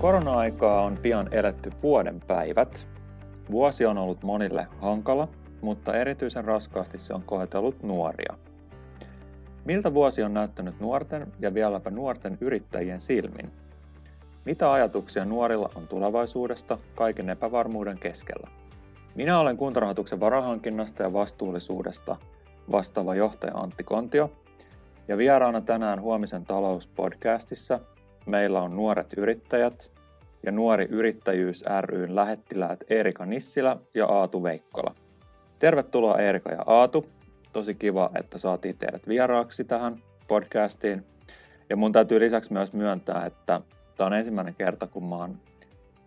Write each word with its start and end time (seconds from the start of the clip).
Korona-aikaa 0.00 0.82
on 0.82 0.98
pian 1.02 1.28
eletty 1.32 1.72
vuoden 1.82 2.20
päivät. 2.26 2.88
Vuosi 3.50 3.86
on 3.86 3.98
ollut 3.98 4.22
monille 4.22 4.66
hankala, 4.78 5.28
mutta 5.60 5.94
erityisen 5.94 6.44
raskaasti 6.44 6.98
se 6.98 7.14
on 7.14 7.22
koetellut 7.22 7.82
nuoria. 7.82 8.36
Miltä 9.64 9.94
vuosi 9.94 10.22
on 10.22 10.34
näyttänyt 10.34 10.80
nuorten 10.80 11.32
ja 11.40 11.54
vieläpä 11.54 11.90
nuorten 11.90 12.38
yrittäjien 12.40 13.00
silmin? 13.00 13.50
Mitä 14.44 14.72
ajatuksia 14.72 15.24
nuorilla 15.24 15.70
on 15.74 15.88
tulevaisuudesta 15.88 16.78
kaiken 16.94 17.30
epävarmuuden 17.30 17.98
keskellä? 17.98 18.50
Minä 19.14 19.40
olen 19.40 19.56
kuntarahoituksen 19.56 20.20
varahankinnasta 20.20 21.02
ja 21.02 21.12
vastuullisuudesta 21.12 22.16
vastaava 22.70 23.14
johtaja 23.14 23.54
Antti 23.54 23.84
Kontio, 23.84 24.32
ja 25.08 25.16
vieraana 25.16 25.60
tänään 25.60 26.00
Huomisen 26.00 26.44
talouspodcastissa 26.44 27.80
meillä 28.26 28.62
on 28.62 28.76
nuoret 28.76 29.12
yrittäjät 29.16 29.92
ja 30.42 30.52
nuori 30.52 30.86
yrittäjyys 30.90 31.64
ryn 31.80 32.16
lähettiläät 32.16 32.80
Erika 32.88 33.26
Nissilä 33.26 33.76
ja 33.94 34.06
Aatu 34.06 34.42
Veikkola. 34.42 34.94
Tervetuloa 35.58 36.18
Erika 36.18 36.52
ja 36.52 36.62
Aatu. 36.66 37.10
Tosi 37.52 37.74
kiva, 37.74 38.10
että 38.14 38.38
saatiin 38.38 38.78
teidät 38.78 39.08
vieraaksi 39.08 39.64
tähän 39.64 40.02
podcastiin. 40.28 41.06
Ja 41.70 41.76
mun 41.76 41.92
täytyy 41.92 42.20
lisäksi 42.20 42.52
myös 42.52 42.72
myöntää, 42.72 43.26
että 43.26 43.60
tämä 43.96 44.06
on 44.06 44.12
ensimmäinen 44.14 44.54
kerta, 44.54 44.86
kun 44.86 45.04
mä 45.04 45.16
oon 45.16 45.40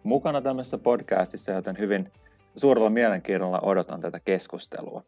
mukana 0.03 0.41
tämmöisessä 0.41 0.77
podcastissa, 0.77 1.51
joten 1.51 1.77
hyvin 1.77 2.11
suurella 2.55 2.89
mielenkiinnolla 2.89 3.59
odotan 3.61 4.01
tätä 4.01 4.19
keskustelua. 4.19 5.03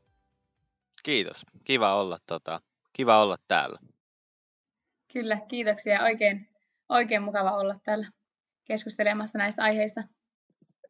Kiitos. 1.03 1.45
Kiva 1.63 1.95
olla, 1.95 2.17
tota, 2.27 2.61
kiva 2.93 3.21
olla 3.21 3.37
täällä. 3.47 3.79
Kyllä, 5.13 5.37
kiitoksia. 5.47 6.03
Oikein, 6.03 6.49
oikein 6.89 7.23
mukava 7.23 7.51
olla 7.51 7.75
täällä 7.83 8.07
keskustelemassa 8.65 9.37
näistä 9.37 9.63
aiheista. 9.63 10.03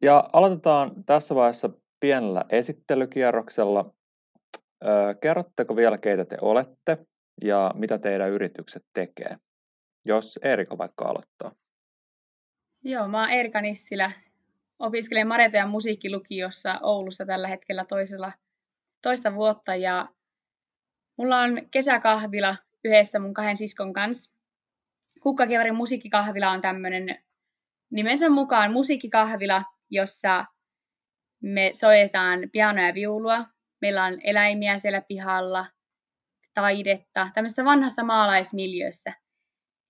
Ja 0.02 0.30
aloitetaan 0.32 1.04
tässä 1.04 1.34
vaiheessa 1.34 1.70
pienellä 2.00 2.44
esittelykierroksella. 2.48 3.94
Kerrotteko 5.20 5.76
vielä, 5.76 5.98
keitä 5.98 6.24
te 6.24 6.36
olette 6.40 6.98
ja 7.44 7.70
mitä 7.74 7.98
teidän 7.98 8.30
yritykset 8.30 8.84
tekee? 8.94 9.36
Jos 10.04 10.38
Erika 10.42 10.78
vaikka 10.78 11.04
aloittaa. 11.04 11.52
Joo, 12.84 13.08
mä 13.08 13.20
oon 13.20 13.30
Erika 13.30 13.60
Nissilä. 13.60 14.10
Opiskelen 14.78 15.26
Maretojan 15.26 15.70
musiikkilukiossa 15.70 16.80
Oulussa 16.82 17.26
tällä 17.26 17.48
hetkellä 17.48 17.84
toisella, 17.84 18.32
toista 19.02 19.34
vuotta 19.34 19.74
ja 19.74 20.08
mulla 21.16 21.38
on 21.38 21.58
kesäkahvila 21.70 22.56
yhdessä 22.84 23.18
mun 23.18 23.34
kahden 23.34 23.56
siskon 23.56 23.92
kanssa. 23.92 24.36
Kukkakevarin 25.20 25.74
musiikkikahvila 25.74 26.50
on 26.50 26.60
tämmöinen 26.60 27.25
nimensä 27.90 28.28
mukaan 28.28 28.72
musiikkikahvila, 28.72 29.62
jossa 29.90 30.44
me 31.42 31.70
soitetaan 31.72 32.40
pianoa 32.52 32.86
ja 32.86 32.94
viulua. 32.94 33.44
Meillä 33.80 34.04
on 34.04 34.18
eläimiä 34.24 34.78
siellä 34.78 35.02
pihalla, 35.08 35.66
taidetta, 36.54 37.28
tämmöisessä 37.34 37.64
vanhassa 37.64 38.04
maalaismiljössä. 38.04 39.12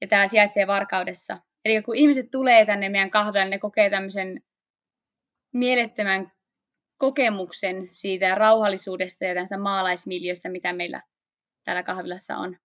Ja 0.00 0.08
tämä 0.08 0.28
sijaitsee 0.28 0.66
Varkaudessa. 0.66 1.38
Eli 1.64 1.82
kun 1.82 1.96
ihmiset 1.96 2.30
tulee 2.30 2.66
tänne 2.66 2.88
meidän 2.88 3.10
kahvilaan, 3.10 3.50
ne 3.50 3.58
kokee 3.58 3.90
tämmöisen 3.90 4.42
mielettömän 5.52 6.32
kokemuksen 6.98 7.86
siitä 7.90 8.34
rauhallisuudesta 8.34 9.24
ja 9.24 9.34
tästä 9.34 9.58
maalaismiljöstä, 9.58 10.48
mitä 10.48 10.72
meillä 10.72 11.02
täällä 11.64 11.82
kahvilassa 11.82 12.36
on. 12.36 12.56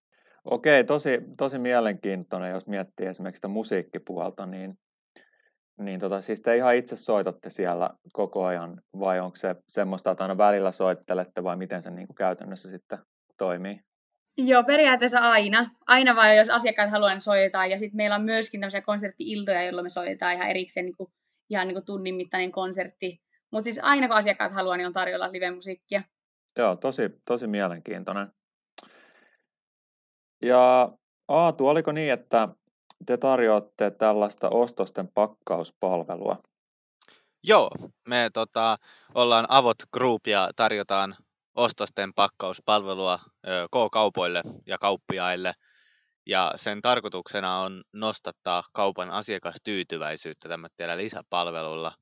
Okei, 0.46 0.84
tosi, 0.84 1.20
tosi 1.38 1.58
mielenkiintoinen, 1.58 2.52
jos 2.52 2.68
miettii 2.68 3.06
esimerkiksi 3.06 3.38
sitä 3.38 3.48
musiikkipuolta, 3.48 4.46
niin, 4.46 4.80
niin 5.82 6.00
tota, 6.00 6.22
siis 6.22 6.42
te 6.42 6.58
ihan 6.58 6.76
itse 6.76 6.96
soitatte 6.96 7.50
siellä 7.50 7.90
koko 8.14 8.46
ajan, 8.46 8.82
vai 9.00 9.20
onko 9.20 9.36
se 9.36 9.56
semmoista, 9.68 10.12
että 10.12 10.24
aina 10.24 10.38
välillä 10.38 10.72
soittelette, 10.72 11.44
vai 11.44 11.56
miten 11.56 11.84
se 11.84 11.90
niin 11.90 12.08
kuin 12.08 12.16
käytännössä 12.16 12.70
sitten 12.70 13.00
toimii? 13.38 13.80
Joo, 14.38 14.64
periaatteessa 14.64 15.20
aina. 15.20 15.66
Aina 15.88 16.16
vaan, 16.16 16.38
jos 16.38 16.50
asiakkaat 16.50 16.92
haluaa, 16.92 17.12
niin 17.12 17.22
soitetaan. 17.22 17.70
Ja 17.70 17.78
sitten 17.78 17.98
meillä 17.98 18.16
on 18.16 18.24
myöskin 18.24 18.60
tämmöisiä 18.60 18.82
konsertti-iltoja, 18.82 19.64
jolloin 19.64 19.86
me 19.86 19.90
soitetaan 19.90 20.34
ihan 20.34 20.50
erikseen 20.50 20.86
niin 20.86 20.98
kuin, 20.98 21.10
ihan 21.50 21.68
niin 21.68 21.76
kuin 21.76 21.86
tunnin 21.86 22.16
mittainen 22.16 22.52
konsertti. 22.52 23.22
Mutta 23.52 23.64
siis 23.64 23.80
aina 23.84 24.08
kun 24.08 24.18
asiakkaat 24.18 24.54
haluaa, 24.54 24.78
niin 24.78 24.88
on 24.88 24.94
tarjolla 24.94 25.32
live-musiikkia. 25.32 26.02
Joo, 26.58 26.76
tosi, 26.76 27.10
tosi 27.26 27.48
mielenkiintoinen. 27.48 28.28
Ja 30.42 30.92
Aatu, 31.28 31.68
oliko 31.68 31.92
niin, 31.92 32.14
että 32.14 32.48
te 33.06 33.18
tarjoatte 33.18 33.92
tällaista 33.92 34.50
ostosten 34.50 35.08
pakkauspalvelua? 35.08 36.38
Joo, 37.44 37.72
me 38.08 38.30
tota, 38.34 38.78
ollaan 39.16 39.46
Avot 39.50 39.78
Group 39.94 40.28
ja 40.28 40.50
tarjotaan 40.56 41.16
ostosten 41.56 42.14
pakkauspalvelua 42.14 43.20
K-kaupoille 43.72 44.42
ja 44.68 44.78
kauppiaille. 44.78 45.54
Ja 46.26 46.54
sen 46.56 46.82
tarkoituksena 46.82 47.60
on 47.60 47.84
nostattaa 47.94 48.64
kaupan 48.74 49.10
asiakastyytyväisyyttä 49.10 50.50
tämmöisellä 50.50 50.98
lisäpalvelulla, 50.98 51.94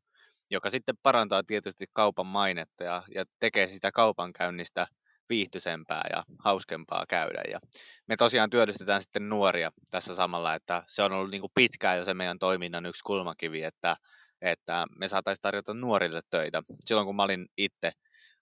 joka 0.49 0.69
sitten 0.69 0.97
parantaa 1.03 1.43
tietysti 1.43 1.85
kaupan 1.93 2.25
mainetta 2.25 2.83
ja, 2.83 3.03
ja 3.15 3.25
tekee 3.39 3.67
sitä 3.67 3.91
kaupankäynnistä 3.91 4.87
viihtyisempää 5.29 6.07
ja 6.13 6.23
hauskempaa 6.39 7.05
käydä. 7.09 7.41
Ja 7.51 7.59
me 8.07 8.15
tosiaan 8.15 8.49
työllistetään 8.49 9.01
sitten 9.01 9.29
nuoria 9.29 9.71
tässä 9.91 10.15
samalla, 10.15 10.55
että 10.55 10.83
se 10.87 11.03
on 11.03 11.11
ollut 11.11 11.31
niin 11.31 11.41
kuin 11.41 11.51
pitkään 11.55 11.97
jo 11.97 12.05
se 12.05 12.13
meidän 12.13 12.39
toiminnan 12.39 12.85
yksi 12.85 13.03
kulmakivi, 13.03 13.63
että, 13.63 13.95
että 14.41 14.85
me 14.99 15.07
saataisiin 15.07 15.41
tarjota 15.41 15.73
nuorille 15.73 16.21
töitä. 16.29 16.61
Silloin 16.85 17.05
kun 17.05 17.15
mä 17.15 17.23
olin 17.23 17.45
itse 17.57 17.91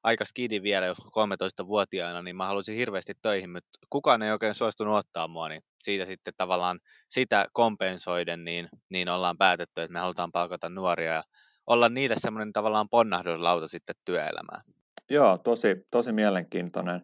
aika 0.03 0.25
skidi 0.25 0.61
vielä, 0.61 0.85
jos 0.85 0.97
13-vuotiaana, 0.97 2.21
niin 2.21 2.35
mä 2.35 2.45
halusin 2.45 2.75
hirveästi 2.75 3.13
töihin, 3.21 3.49
mutta 3.49 3.79
kukaan 3.89 4.21
ei 4.21 4.31
oikein 4.31 4.55
suostunut 4.55 4.95
ottaa 4.95 5.27
mua, 5.27 5.49
niin 5.49 5.61
siitä 5.83 6.05
sitten 6.05 6.33
tavallaan 6.37 6.79
sitä 7.09 7.45
kompensoiden, 7.53 8.43
niin, 8.43 8.69
niin 8.89 9.09
ollaan 9.09 9.37
päätetty, 9.37 9.81
että 9.81 9.93
me 9.93 9.99
halutaan 9.99 10.31
palkata 10.31 10.69
nuoria 10.69 11.13
ja 11.13 11.23
olla 11.67 11.89
niille 11.89 12.15
semmoinen 12.17 12.53
tavallaan 12.53 12.89
ponnahduslauta 12.89 13.67
sitten 13.67 13.95
työelämään. 14.05 14.63
Joo, 15.09 15.37
tosi, 15.37 15.67
tosi 15.91 16.11
mielenkiintoinen 16.11 17.01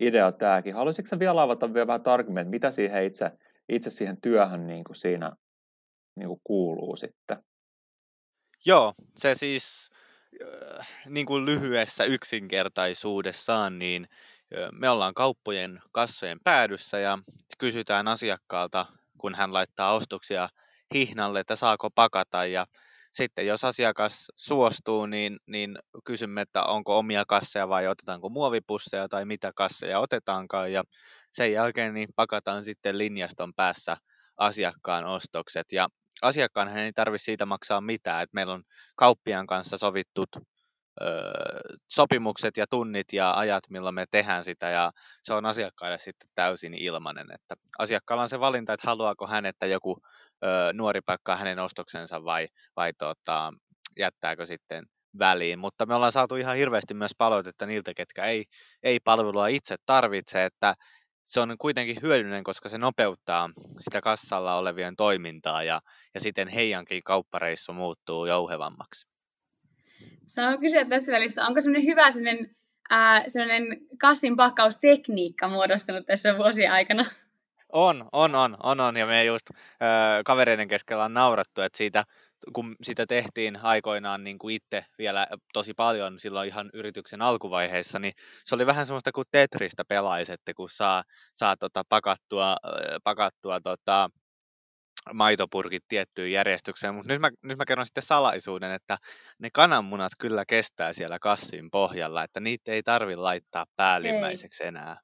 idea 0.00 0.32
tämäkin. 0.32 0.74
Haluaisitko 0.74 1.18
vielä 1.18 1.42
avata 1.42 1.74
vielä 1.74 1.86
vähän 1.86 2.02
tarkemmin, 2.02 2.40
että 2.40 2.50
mitä 2.50 2.70
siihen 2.70 3.04
itse, 3.04 3.30
itse 3.68 3.90
siihen 3.90 4.20
työhön 4.20 4.66
niin 4.66 4.84
kuin 4.84 4.96
siinä 4.96 5.32
niin 6.16 6.28
kuin 6.28 6.40
kuuluu 6.44 6.96
sitten? 6.96 7.44
Joo, 8.66 8.94
se 9.16 9.34
siis 9.34 9.90
niin 11.06 11.26
kuin 11.26 11.44
lyhyessä 11.44 12.04
yksinkertaisuudessaan, 12.04 13.78
niin 13.78 14.08
me 14.72 14.90
ollaan 14.90 15.14
kauppojen 15.14 15.80
kassojen 15.92 16.38
päädyssä 16.44 16.98
ja 16.98 17.18
kysytään 17.58 18.08
asiakkaalta, 18.08 18.86
kun 19.18 19.34
hän 19.34 19.52
laittaa 19.52 19.94
ostoksia 19.94 20.48
hihnalle, 20.94 21.40
että 21.40 21.56
saako 21.56 21.90
pakata 21.90 22.46
ja 22.46 22.66
sitten 23.12 23.46
jos 23.46 23.64
asiakas 23.64 24.26
suostuu, 24.36 25.06
niin, 25.06 25.38
niin 25.46 25.78
kysymme, 26.04 26.40
että 26.40 26.62
onko 26.62 26.98
omia 26.98 27.24
kasseja 27.28 27.68
vai 27.68 27.86
otetaanko 27.86 28.28
muovipusseja 28.28 29.08
tai 29.08 29.24
mitä 29.24 29.52
kasseja 29.56 29.98
otetaankaan. 29.98 30.72
Ja 30.72 30.82
sen 31.32 31.52
jälkeen 31.52 31.94
niin 31.94 32.08
pakataan 32.16 32.64
sitten 32.64 32.98
linjaston 32.98 33.54
päässä 33.54 33.96
asiakkaan 34.36 35.04
ostokset. 35.04 35.72
Ja 35.72 35.88
asiakkaan 36.22 36.68
hän 36.68 36.78
ei 36.78 36.92
tarvitse 36.92 37.24
siitä 37.24 37.46
maksaa 37.46 37.80
mitään. 37.80 38.22
Että 38.22 38.34
meillä 38.34 38.52
on 38.52 38.62
kauppiaan 38.96 39.46
kanssa 39.46 39.78
sovittut 39.78 40.28
sopimukset 41.88 42.56
ja 42.56 42.66
tunnit 42.70 43.12
ja 43.12 43.32
ajat, 43.32 43.64
milloin 43.70 43.94
me 43.94 44.04
tehdään 44.10 44.44
sitä, 44.44 44.68
ja 44.68 44.92
se 45.22 45.34
on 45.34 45.46
asiakkaille 45.46 45.98
sitten 45.98 46.30
täysin 46.34 46.74
ilmainen. 46.74 47.26
Että 47.34 47.54
asiakkaalla 47.78 48.22
on 48.22 48.28
se 48.28 48.40
valinta, 48.40 48.72
että 48.72 48.88
haluaako 48.88 49.26
hän, 49.26 49.46
että 49.46 49.66
joku 49.66 49.98
nuori 50.72 51.00
pakkaa 51.00 51.36
hänen 51.36 51.58
ostoksensa 51.58 52.24
vai, 52.24 52.48
vai 52.76 52.92
tota, 52.92 53.52
jättääkö 53.98 54.46
sitten 54.46 54.84
väliin. 55.18 55.58
Mutta 55.58 55.86
me 55.86 55.94
ollaan 55.94 56.12
saatu 56.12 56.36
ihan 56.36 56.56
hirveästi 56.56 56.94
myös 56.94 57.12
palautetta 57.18 57.66
niiltä, 57.66 57.94
ketkä 57.94 58.24
ei, 58.24 58.44
ei 58.82 59.00
palvelua 59.00 59.46
itse 59.46 59.76
tarvitse, 59.86 60.44
että 60.44 60.74
se 61.24 61.40
on 61.40 61.56
kuitenkin 61.58 62.02
hyödyllinen, 62.02 62.44
koska 62.44 62.68
se 62.68 62.78
nopeuttaa 62.78 63.50
sitä 63.80 64.00
kassalla 64.00 64.56
olevien 64.56 64.96
toimintaa 64.96 65.62
ja, 65.62 65.80
ja 66.14 66.20
sitten 66.20 66.48
heidänkin 66.48 67.02
kauppareissu 67.02 67.72
muuttuu 67.72 68.26
jouhevammaksi. 68.26 69.08
Saan 70.26 70.60
kysyä 70.60 70.84
tässä 70.84 71.12
välistä, 71.12 71.46
onko 71.46 71.60
semmoinen 71.60 71.86
hyvä 71.86 72.10
semmoinen, 72.10 72.56
ää, 72.90 73.22
semmoinen 73.28 73.80
kassin 74.00 74.36
pakkaustekniikka 74.36 75.48
muodostunut 75.48 76.06
tässä 76.06 76.38
vuosien 76.38 76.72
aikana? 76.72 77.04
On, 77.72 78.08
on, 78.12 78.34
on, 78.34 78.56
on, 78.62 78.80
on. 78.80 78.96
Ja 78.96 79.06
me 79.06 79.24
just 79.24 79.50
äh, 79.50 79.58
kavereiden 80.24 80.68
keskellä 80.68 81.04
on 81.04 81.14
naurattu, 81.14 81.60
että 81.60 81.76
siitä, 81.76 82.04
kun 82.52 82.76
sitä 82.82 83.06
tehtiin 83.06 83.58
aikoinaan 83.62 84.24
niin 84.24 84.38
kuin 84.38 84.54
itse 84.54 84.84
vielä 84.98 85.26
tosi 85.52 85.74
paljon 85.74 86.18
silloin 86.18 86.48
ihan 86.48 86.70
yrityksen 86.74 87.22
alkuvaiheessa, 87.22 87.98
niin 87.98 88.12
se 88.44 88.54
oli 88.54 88.66
vähän 88.66 88.86
semmoista 88.86 89.12
kuin 89.12 89.26
Tetristä 89.32 89.84
pelaisi, 89.88 90.32
että 90.32 90.54
kun 90.54 90.70
saa, 90.70 91.04
saa 91.32 91.56
tota 91.56 91.82
pakattua, 91.88 92.56
pakattua 93.04 93.60
tota, 93.60 94.10
maitopurkit 95.14 95.84
tiettyyn 95.88 96.32
järjestykseen, 96.32 96.94
mutta 96.94 97.12
nyt 97.12 97.20
mä, 97.20 97.30
nyt 97.42 97.58
mä 97.58 97.64
kerron 97.64 97.86
sitten 97.86 98.02
salaisuuden, 98.02 98.72
että 98.72 98.98
ne 99.38 99.48
kananmunat 99.52 100.12
kyllä 100.18 100.44
kestää 100.44 100.92
siellä 100.92 101.18
kassin 101.18 101.70
pohjalla, 101.70 102.24
että 102.24 102.40
niitä 102.40 102.72
ei 102.72 102.82
tarvi 102.82 103.16
laittaa 103.16 103.66
päällimmäiseksi 103.76 104.62
ei. 104.62 104.68
enää. 104.68 104.96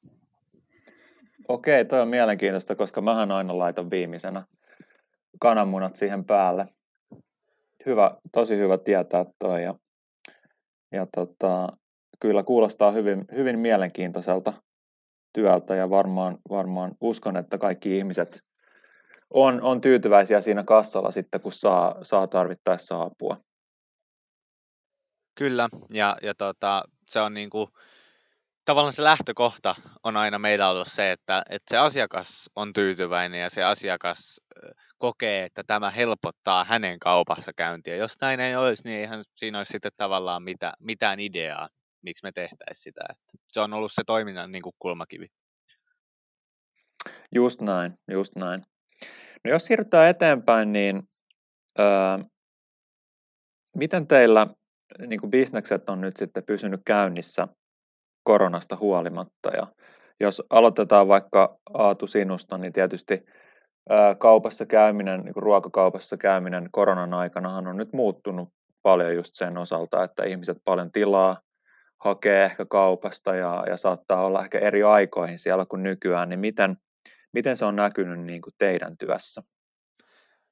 Okei, 1.48 1.84
toi 1.84 2.00
on 2.00 2.08
mielenkiintoista, 2.08 2.76
koska 2.76 3.00
mähän 3.00 3.32
aina 3.32 3.58
laitan 3.58 3.90
viimeisenä 3.90 4.44
kananmunat 5.40 5.96
siihen 5.96 6.24
päälle. 6.24 6.66
Hyvä, 7.86 8.16
tosi 8.32 8.56
hyvä 8.56 8.78
tietää 8.78 9.24
toi 9.38 9.62
ja, 9.62 9.74
ja 10.92 11.06
tota, 11.14 11.68
kyllä 12.20 12.42
kuulostaa 12.42 12.92
hyvin, 12.92 13.24
hyvin 13.36 13.58
mielenkiintoiselta 13.58 14.52
työltä 15.32 15.74
ja 15.74 15.90
varmaan, 15.90 16.38
varmaan 16.50 16.92
uskon, 17.00 17.36
että 17.36 17.58
kaikki 17.58 17.98
ihmiset 17.98 18.40
on, 19.30 19.62
on 19.62 19.80
tyytyväisiä 19.80 20.40
siinä 20.40 20.64
kassalla 20.64 21.10
sitten, 21.10 21.40
kun 21.40 21.52
saa, 21.52 22.04
saa 22.04 22.26
tarvittaessa 22.26 23.02
apua. 23.02 23.36
Kyllä, 25.34 25.68
ja, 25.90 26.16
ja 26.22 26.34
tota, 26.34 26.82
se 27.06 27.20
on 27.20 27.34
niin 27.34 27.50
kuin, 27.50 27.68
tavallaan 28.68 28.92
se 28.92 29.02
lähtökohta 29.02 29.74
on 30.04 30.16
aina 30.16 30.38
meillä 30.38 30.68
ollut 30.68 30.88
se, 30.88 31.12
että, 31.12 31.42
että 31.50 31.70
se 31.70 31.76
asiakas 31.76 32.50
on 32.56 32.72
tyytyväinen 32.72 33.40
ja 33.40 33.50
se 33.50 33.64
asiakas 33.64 34.40
kokee, 34.98 35.44
että 35.44 35.64
tämä 35.66 35.90
helpottaa 35.90 36.64
hänen 36.64 36.98
kaupassa 36.98 37.52
käyntiä. 37.52 37.96
Jos 37.96 38.14
näin 38.20 38.40
ei 38.40 38.56
olisi, 38.56 38.88
niin 38.88 39.00
eihän 39.00 39.24
siinä 39.36 39.58
olisi 39.58 39.70
sitten 39.70 39.92
tavallaan 39.96 40.42
mitä, 40.42 40.72
mitään 40.80 41.20
ideaa, 41.20 41.68
miksi 42.02 42.26
me 42.26 42.32
tehtäisiin 42.32 42.82
sitä. 42.82 43.00
Että 43.10 43.32
se 43.46 43.60
on 43.60 43.72
ollut 43.72 43.92
se 43.92 44.02
toiminnan 44.06 44.52
niin 44.52 44.62
kuin 44.62 44.74
kulmakivi. 44.78 45.26
Just 47.34 47.60
näin, 47.60 47.94
just 48.10 48.36
näin. 48.36 48.64
No 49.44 49.50
jos 49.50 49.64
siirrytään 49.64 50.08
eteenpäin, 50.08 50.72
niin 50.72 51.02
öö, 51.78 52.18
miten 53.76 54.06
teillä 54.06 54.46
niin 55.06 55.20
kuin 55.20 55.30
bisnekset 55.30 55.88
on 55.88 56.00
nyt 56.00 56.16
sitten 56.16 56.44
pysynyt 56.44 56.80
käynnissä 56.86 57.48
koronasta 58.28 58.76
huolimatta? 58.76 59.50
Ja 59.56 59.66
jos 60.20 60.42
aloitetaan 60.50 61.08
vaikka 61.08 61.58
Aatu 61.74 62.06
sinusta, 62.06 62.58
niin 62.58 62.72
tietysti 62.72 63.24
kaupassa 64.18 64.66
käyminen, 64.66 65.20
niin 65.20 65.36
ruokakaupassa 65.36 66.16
käyminen 66.16 66.68
koronan 66.72 67.14
aikana 67.14 67.56
on 67.56 67.76
nyt 67.76 67.92
muuttunut 67.92 68.48
paljon 68.82 69.14
just 69.14 69.34
sen 69.34 69.58
osalta, 69.58 70.04
että 70.04 70.24
ihmiset 70.24 70.58
paljon 70.64 70.92
tilaa, 70.92 71.40
hakee 72.04 72.44
ehkä 72.44 72.66
kaupasta 72.66 73.34
ja, 73.34 73.64
ja 73.66 73.76
saattaa 73.76 74.26
olla 74.26 74.44
ehkä 74.44 74.58
eri 74.58 74.82
aikoihin 74.82 75.38
siellä 75.38 75.66
kuin 75.66 75.82
nykyään, 75.82 76.28
niin 76.28 76.40
miten, 76.40 76.76
miten 77.32 77.56
se 77.56 77.64
on 77.64 77.76
näkynyt 77.76 78.20
niin 78.20 78.42
kuin 78.42 78.54
teidän 78.58 78.96
työssä? 78.98 79.42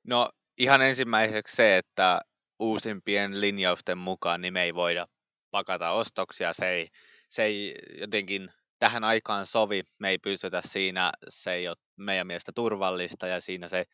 No 0.06 0.30
ihan 0.58 0.82
ensimmäiseksi 0.82 1.56
se, 1.56 1.76
että 1.76 2.20
uusimpien 2.58 3.40
linjausten 3.40 3.98
mukaan 3.98 4.40
niin 4.40 4.52
me 4.52 4.62
ei 4.62 4.74
voida 4.74 5.06
pakata 5.50 5.90
ostoksia, 5.90 6.52
se 6.52 6.68
ei, 6.68 6.88
se 7.28 7.42
ei 7.42 7.74
jotenkin 8.00 8.48
tähän 8.78 9.04
aikaan 9.04 9.46
sovi, 9.46 9.82
me 9.98 10.10
ei 10.10 10.18
pystytä 10.18 10.60
siinä, 10.64 11.12
se 11.28 11.52
ei 11.52 11.68
ole 11.68 11.76
meidän 11.96 12.26
mielestä 12.26 12.52
turvallista 12.54 13.26
ja 13.26 13.40
siinä 13.40 13.68
se 13.68 13.84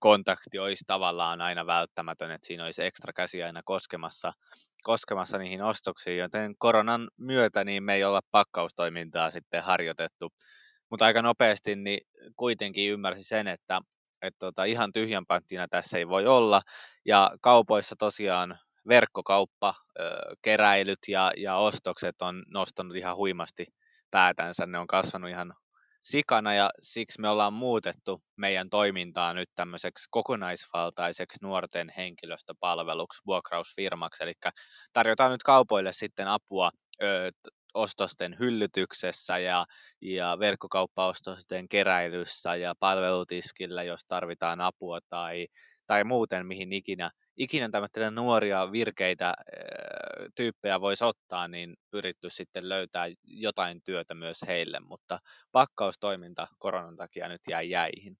kontakti 0.00 0.58
olisi 0.58 0.84
tavallaan 0.86 1.40
aina 1.40 1.66
välttämätön, 1.66 2.30
että 2.30 2.46
siinä 2.46 2.64
olisi 2.64 2.84
ekstra 2.84 3.12
käsi 3.12 3.42
aina 3.42 3.60
koskemassa, 3.64 4.32
koskemassa 4.82 5.38
niihin 5.38 5.62
ostoksiin, 5.62 6.18
joten 6.18 6.54
koronan 6.58 7.08
myötä 7.16 7.64
niin 7.64 7.82
me 7.82 7.94
ei 7.94 8.04
olla 8.04 8.20
pakkaustoimintaa 8.30 9.30
sitten 9.30 9.62
harjoitettu, 9.62 10.32
mutta 10.90 11.04
aika 11.04 11.22
nopeasti 11.22 11.76
niin 11.76 12.00
kuitenkin 12.36 12.90
ymmärsi 12.90 13.24
sen, 13.24 13.46
että 13.46 13.80
että 14.22 14.38
tota, 14.38 14.64
ihan 14.64 14.92
tyhjän 14.92 15.26
panttina 15.26 15.68
tässä 15.68 15.98
ei 15.98 16.08
voi 16.08 16.26
olla. 16.26 16.62
Ja 17.04 17.30
kaupoissa 17.40 17.96
tosiaan 17.98 18.58
verkkokauppa, 18.88 19.74
keräilyt 20.42 20.98
ja, 21.08 21.32
ja 21.36 21.56
ostokset 21.56 22.22
on 22.22 22.44
nostanut 22.46 22.96
ihan 22.96 23.16
huimasti 23.16 23.66
päätänsä. 24.10 24.66
Ne 24.66 24.78
on 24.78 24.86
kasvanut 24.86 25.30
ihan 25.30 25.54
sikana 26.02 26.54
ja 26.54 26.70
siksi 26.82 27.20
me 27.20 27.28
ollaan 27.28 27.52
muutettu 27.52 28.22
meidän 28.36 28.70
toimintaa 28.70 29.34
nyt 29.34 29.48
tämmöiseksi 29.54 30.08
kokonaisvaltaiseksi 30.10 31.38
nuorten 31.42 31.92
henkilöstöpalveluksi, 31.96 33.22
vuokrausfirmaksi. 33.26 34.22
Eli 34.22 34.32
tarjotaan 34.92 35.32
nyt 35.32 35.42
kaupoille 35.42 35.92
sitten 35.92 36.28
apua 36.28 36.70
ostosten 37.74 38.36
hyllytyksessä 38.38 39.38
ja, 39.38 39.66
ja 40.02 40.36
verkkokauppaostosten 40.40 41.68
keräilyssä 41.68 42.56
ja 42.56 42.74
palvelutiskillä, 42.80 43.82
jos 43.82 44.00
tarvitaan 44.08 44.60
apua 44.60 44.98
tai, 45.08 45.46
tai 45.88 46.04
muuten, 46.04 46.46
mihin 46.46 46.72
ikinä, 46.72 47.10
ikinä 47.36 47.68
tämmöisiä 47.68 48.10
nuoria 48.10 48.72
virkeitä 48.72 49.34
tyyppejä 50.34 50.80
voisi 50.80 51.04
ottaa, 51.04 51.48
niin 51.48 51.76
pyritty 51.90 52.30
sitten 52.30 52.68
löytää 52.68 53.06
jotain 53.24 53.82
työtä 53.84 54.14
myös 54.14 54.44
heille, 54.46 54.80
mutta 54.80 55.18
pakkaustoiminta 55.52 56.46
koronan 56.58 56.96
takia 56.96 57.28
nyt 57.28 57.40
jäi 57.48 57.70
jäihin. 57.70 58.18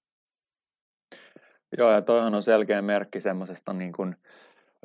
Joo, 1.77 1.91
ja 1.91 2.01
toihan 2.01 2.35
on 2.35 2.43
selkeä 2.43 2.81
merkki 2.81 3.21
semmoisesta 3.21 3.73
niin 3.73 3.91
kuin 3.91 4.15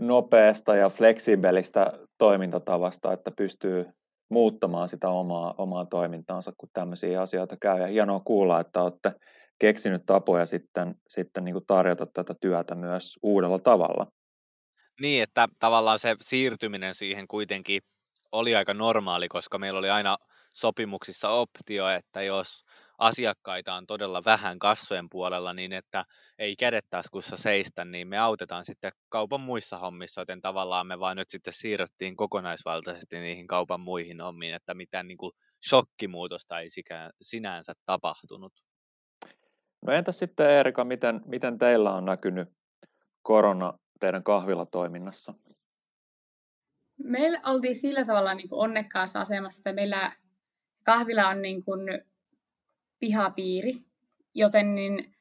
nopeasta 0.01 0.77
ja 0.77 0.91
fleksibelistä 0.91 1.93
toimintatavasta, 2.19 3.13
että 3.13 3.31
pystyy 3.31 3.87
muuttamaan 4.29 4.89
sitä 4.89 5.09
omaa, 5.09 5.55
omaa 5.59 5.87
toimintaansa, 5.87 6.53
kun 6.59 6.69
tämmöisiä 6.73 7.21
asioita 7.21 7.57
käy. 7.61 7.81
Ja 7.81 7.87
hienoa 7.87 8.21
kuulla, 8.21 8.61
että 8.61 8.83
olette 8.83 9.13
keksinyt 9.59 10.07
tapoja 10.07 10.47
sitten, 10.47 10.95
sitten 11.09 11.45
niin 11.45 11.53
kuin 11.53 11.67
tarjota 11.67 12.07
tätä 12.07 12.35
työtä 12.41 12.75
myös 12.75 13.19
uudella 13.23 13.59
tavalla. 13.59 14.07
Niin, 15.01 15.23
että 15.23 15.49
tavallaan 15.61 15.99
se 15.99 16.17
siirtyminen 16.21 16.95
siihen 16.95 17.29
kuitenkin 17.29 17.83
oli 18.33 18.57
aika 18.57 18.75
normaali, 18.75 19.29
koska 19.29 19.59
meillä 19.59 19.79
oli 19.79 19.91
aina 19.91 20.19
sopimuksissa 20.53 21.29
optio, 21.29 21.89
että 21.89 22.23
jos 22.23 22.65
asiakkaita 22.99 23.75
on 23.75 23.87
todella 23.87 24.23
vähän 24.25 24.59
kassojen 24.59 25.11
puolella, 25.11 25.55
niin 25.55 25.73
että 25.73 26.05
ei 26.39 26.57
kädet 26.57 26.85
taskussa 26.91 27.37
seistä, 27.37 27.85
niin 27.85 28.09
me 28.09 28.19
autetaan 28.19 28.65
sitten 28.65 28.93
kaupan 29.09 29.41
muissa 29.41 29.79
hommissa, 29.79 30.21
joten 30.21 30.41
tavallaan 30.41 30.87
me 30.87 31.01
vaan 31.01 31.17
nyt 31.17 31.31
sitten 31.31 31.53
siirryttiin 31.53 32.17
kokonaisvaltaisesti 32.17 33.19
niihin 33.19 33.47
kaupan 33.47 33.81
muihin 33.81 34.21
hommiin, 34.21 34.55
että 34.55 34.75
mitään 34.75 35.09
niin 35.09 35.19
kuin 35.19 35.33
shokkimuutosta 35.69 36.61
ei 36.61 36.69
sinänsä 37.23 37.73
tapahtunut. 37.87 38.53
No 39.87 39.93
entä 39.93 40.13
sitten 40.13 40.51
Erika, 40.51 40.85
miten, 40.85 41.21
miten 41.27 41.59
teillä 41.59 41.93
on 41.93 42.05
näkynyt 42.05 42.49
korona 43.23 43.79
teidän 44.01 44.23
kahvilatoiminnassa? 44.23 45.35
Meillä 46.99 47.41
oltiin 47.47 47.77
sillä 47.77 48.05
tavalla 48.05 48.35
niin 48.35 48.49
kuin 48.49 48.61
onnekkaassa 48.61 49.21
asemassa, 49.21 49.61
että 49.61 49.73
meillä 49.73 50.13
kahvila 50.85 51.29
on 51.29 51.43
niin 51.43 51.65
kuin 51.65 51.81
pihapiiri, 52.99 53.73
joten 54.35 54.75
niin 54.75 55.15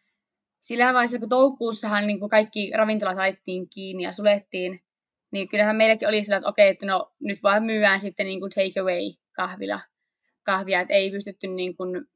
sillä 0.61 0.93
vaiheessa, 0.93 1.19
kun 1.19 1.29
toukokuussahan 1.29 2.07
niin 2.07 2.19
kuin 2.19 2.29
kaikki 2.29 2.71
ravintolat 2.75 3.17
laitettiin 3.17 3.69
kiinni 3.69 4.03
ja 4.03 4.11
sulettiin, 4.11 4.79
niin 5.31 5.49
kyllähän 5.49 5.75
meilläkin 5.75 6.07
oli 6.07 6.23
sillä, 6.23 6.37
että 6.37 6.49
okei, 6.49 6.69
että 6.69 6.85
no 6.85 7.13
nyt 7.19 7.43
vaan 7.43 7.63
myydään 7.63 8.01
sitten 8.01 8.25
niin 8.25 8.39
kuin 8.39 8.49
take 8.49 8.79
away 8.79 9.11
kahvila, 9.31 9.79
kahvia, 10.43 10.81
että 10.81 10.93
ei 10.93 11.11
pystytty 11.11 11.47
niin 11.47 11.77
kuin, 11.77 12.07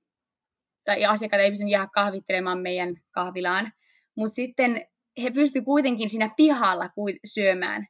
tai 0.87 1.05
asiakkaat 1.05 1.41
ei 1.41 1.49
pystynyt 1.49 1.71
jäädä 1.71 1.87
kahvittelemaan 1.93 2.59
meidän 2.59 2.95
kahvilaan. 3.11 3.71
Mutta 4.15 4.35
sitten 4.35 4.87
he 5.23 5.31
pystyivät 5.31 5.65
kuitenkin 5.65 6.09
siinä 6.09 6.29
pihalla 6.37 6.89
syömään. 7.25 7.87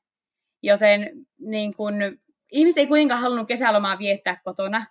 Joten 0.63 1.09
niin 1.39 1.73
kun, 1.73 1.93
ihmiset 2.51 2.77
ei 2.77 2.87
kuitenkaan 2.87 3.21
halunnut 3.21 3.47
kesälomaa 3.47 3.99
viettää 3.99 4.41
kotona, 4.43 4.85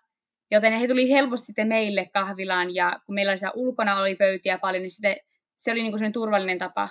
joten 0.50 0.72
he 0.72 0.88
tuli 0.88 1.10
helposti 1.10 1.46
sitten 1.46 1.68
meille 1.68 2.06
kahvilaan, 2.12 2.74
ja 2.74 3.00
kun 3.06 3.14
meillä 3.14 3.32
oli 3.32 3.52
ulkona 3.54 3.96
oli 3.96 4.14
pöytiä 4.14 4.58
paljon, 4.58 4.82
niin 4.82 4.90
sitten 4.90 5.16
se 5.56 5.72
oli 5.72 5.82
niin 5.82 6.12
turvallinen 6.12 6.58
tapa 6.58 6.88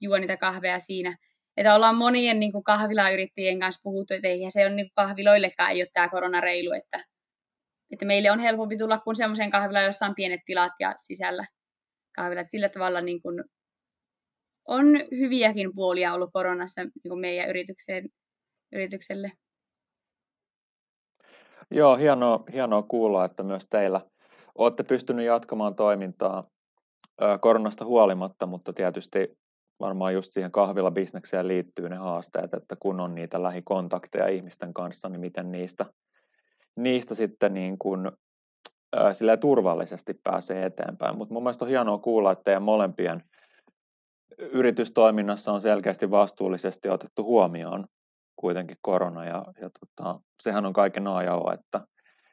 juo 0.00 0.18
niitä 0.18 0.36
kahveja 0.36 0.78
siinä. 0.78 1.16
Että 1.56 1.74
ollaan 1.74 1.96
monien 1.96 2.40
niin 2.40 2.64
kahvilayrittäjien 2.64 3.60
kanssa 3.60 3.80
puhuttu, 3.82 4.14
että 4.14 4.28
eihän 4.28 4.52
se 4.52 4.66
on 4.66 4.76
niin 4.76 4.90
kahviloillekaan 4.94 5.70
ei 5.70 5.80
ole 5.80 5.88
tämä 5.92 6.08
koronareilu, 6.08 6.72
että, 6.72 7.04
että 7.90 8.06
meille 8.06 8.30
on 8.30 8.40
helpompi 8.40 8.76
tulla 8.76 8.98
kuin 8.98 9.16
semmoisen 9.16 9.50
kahvilaan, 9.50 9.84
jossa 9.84 10.06
on 10.06 10.14
pienet 10.14 10.40
tilat 10.46 10.72
ja 10.80 10.94
sisällä 10.96 11.44
kahvilat. 12.16 12.46
Sillä 12.50 12.68
tavalla 12.68 13.00
niin 13.00 13.22
kuin 13.22 13.44
on 14.68 14.86
hyviäkin 15.10 15.74
puolia 15.74 16.14
ollut 16.14 16.30
koronassa 16.32 16.84
niin 16.84 16.92
kuin 17.08 17.20
meidän 17.20 17.48
yritykseen, 17.48 18.08
yritykselle. 18.72 19.32
Joo, 21.70 21.96
hienoa, 21.96 22.44
hienoa 22.52 22.82
kuulla, 22.82 23.24
että 23.24 23.42
myös 23.42 23.66
teillä 23.70 24.00
olette 24.58 24.82
pystynyt 24.82 25.26
jatkamaan 25.26 25.74
toimintaa 25.74 26.44
koronasta 27.40 27.84
huolimatta, 27.84 28.46
mutta 28.46 28.72
tietysti 28.72 29.38
varmaan 29.80 30.14
just 30.14 30.32
siihen 30.32 30.52
kahvilabisnekseen 30.52 31.48
liittyy 31.48 31.88
ne 31.88 31.96
haasteet, 31.96 32.54
että 32.54 32.76
kun 32.76 33.00
on 33.00 33.14
niitä 33.14 33.42
lähikontakteja 33.42 34.28
ihmisten 34.28 34.74
kanssa, 34.74 35.08
niin 35.08 35.20
miten 35.20 35.52
niistä, 35.52 35.86
niistä 36.82 37.14
sitten 37.14 37.54
niin 37.54 37.78
kuin, 37.78 38.10
ää, 38.96 39.36
turvallisesti 39.40 40.14
pääsee 40.24 40.66
eteenpäin. 40.66 41.18
Mutta 41.18 41.34
mun 41.34 41.42
mielestä 41.42 41.64
on 41.64 41.68
hienoa 41.68 41.98
kuulla, 41.98 42.32
että 42.32 42.44
teidän 42.44 42.62
molempien 42.62 43.22
yritystoiminnassa 44.38 45.52
on 45.52 45.60
selkeästi 45.60 46.10
vastuullisesti 46.10 46.88
otettu 46.88 47.24
huomioon 47.24 47.86
kuitenkin 48.36 48.76
korona 48.82 49.24
ja, 49.24 49.44
ja 49.60 49.70
tota, 49.70 50.20
sehän 50.42 50.66
on 50.66 50.72
kaiken 50.72 51.06
A 51.06 51.22
ja 51.22 51.34
O, 51.34 51.52
että, 51.52 51.80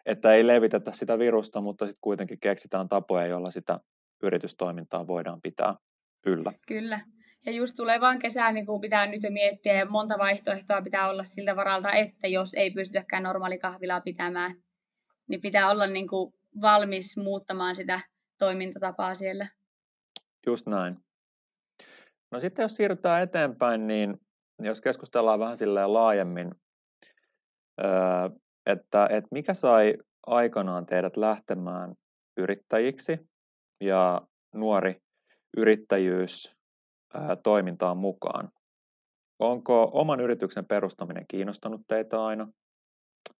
että 0.06 0.34
ei 0.34 0.48
levitetä 0.48 0.92
sitä 0.92 1.20
virusta, 1.20 1.62
mutta 1.62 1.86
sitten 1.86 2.02
kuitenkin 2.02 2.40
keksitään 2.40 2.90
tapoja, 2.90 3.26
joilla 3.26 3.52
sitä 3.52 3.80
yritystoimintaa 4.24 5.08
voidaan 5.08 5.42
pitää 5.42 5.76
yllä. 6.26 6.54
Kyllä. 6.68 7.00
Ja 7.48 7.54
just 7.54 7.76
tulevaan 7.76 8.20
kesään 8.20 8.54
niin 8.54 8.66
kuin 8.66 8.82
pitää 8.82 9.06
nyt 9.06 9.24
jo 9.24 9.32
miettiä, 9.32 9.74
ja 9.74 9.86
monta 9.86 10.18
vaihtoehtoa 10.18 10.82
pitää 10.82 11.10
olla 11.10 11.24
siltä 11.24 11.56
varalta, 11.56 11.92
että 11.92 12.28
jos 12.28 12.54
ei 12.54 12.72
pystytäkään 12.72 13.24
normaali 13.24 13.60
kahvilaa 13.60 14.02
pitämään, 14.02 14.52
niin 15.28 15.42
pitää 15.42 15.70
olla 15.70 15.88
niin 15.88 16.08
kuin 16.08 16.34
valmis 16.62 17.18
muuttamaan 17.18 17.76
sitä 17.76 18.00
toimintatapaa 18.40 19.16
siellä. 19.16 19.48
Just 20.46 20.68
näin. 20.68 20.98
No 22.32 22.40
sitten 22.40 22.64
jos 22.64 22.76
siirrytään 22.76 23.24
eteenpäin, 23.24 23.88
niin 23.88 24.18
jos 24.60 24.82
keskustellaan 24.82 25.40
vähän 25.40 25.58
silleen 25.58 25.94
laajemmin, 25.94 26.52
että, 28.66 29.08
että 29.10 29.28
mikä 29.32 29.54
sai 29.54 29.94
aikanaan 30.28 30.86
teidät 30.86 31.18
lähtemään 31.18 31.96
yrittäjiksi 32.38 33.18
ja 33.82 34.22
nuori 34.56 35.02
yrittäjyys 35.58 36.57
toimintaan 37.44 37.98
mukaan. 37.98 38.52
Onko 39.40 39.92
oman 39.94 40.20
yrityksen 40.20 40.66
perustaminen 40.66 41.26
kiinnostanut 41.28 41.82
teitä 41.88 42.26
aina, 42.26 42.48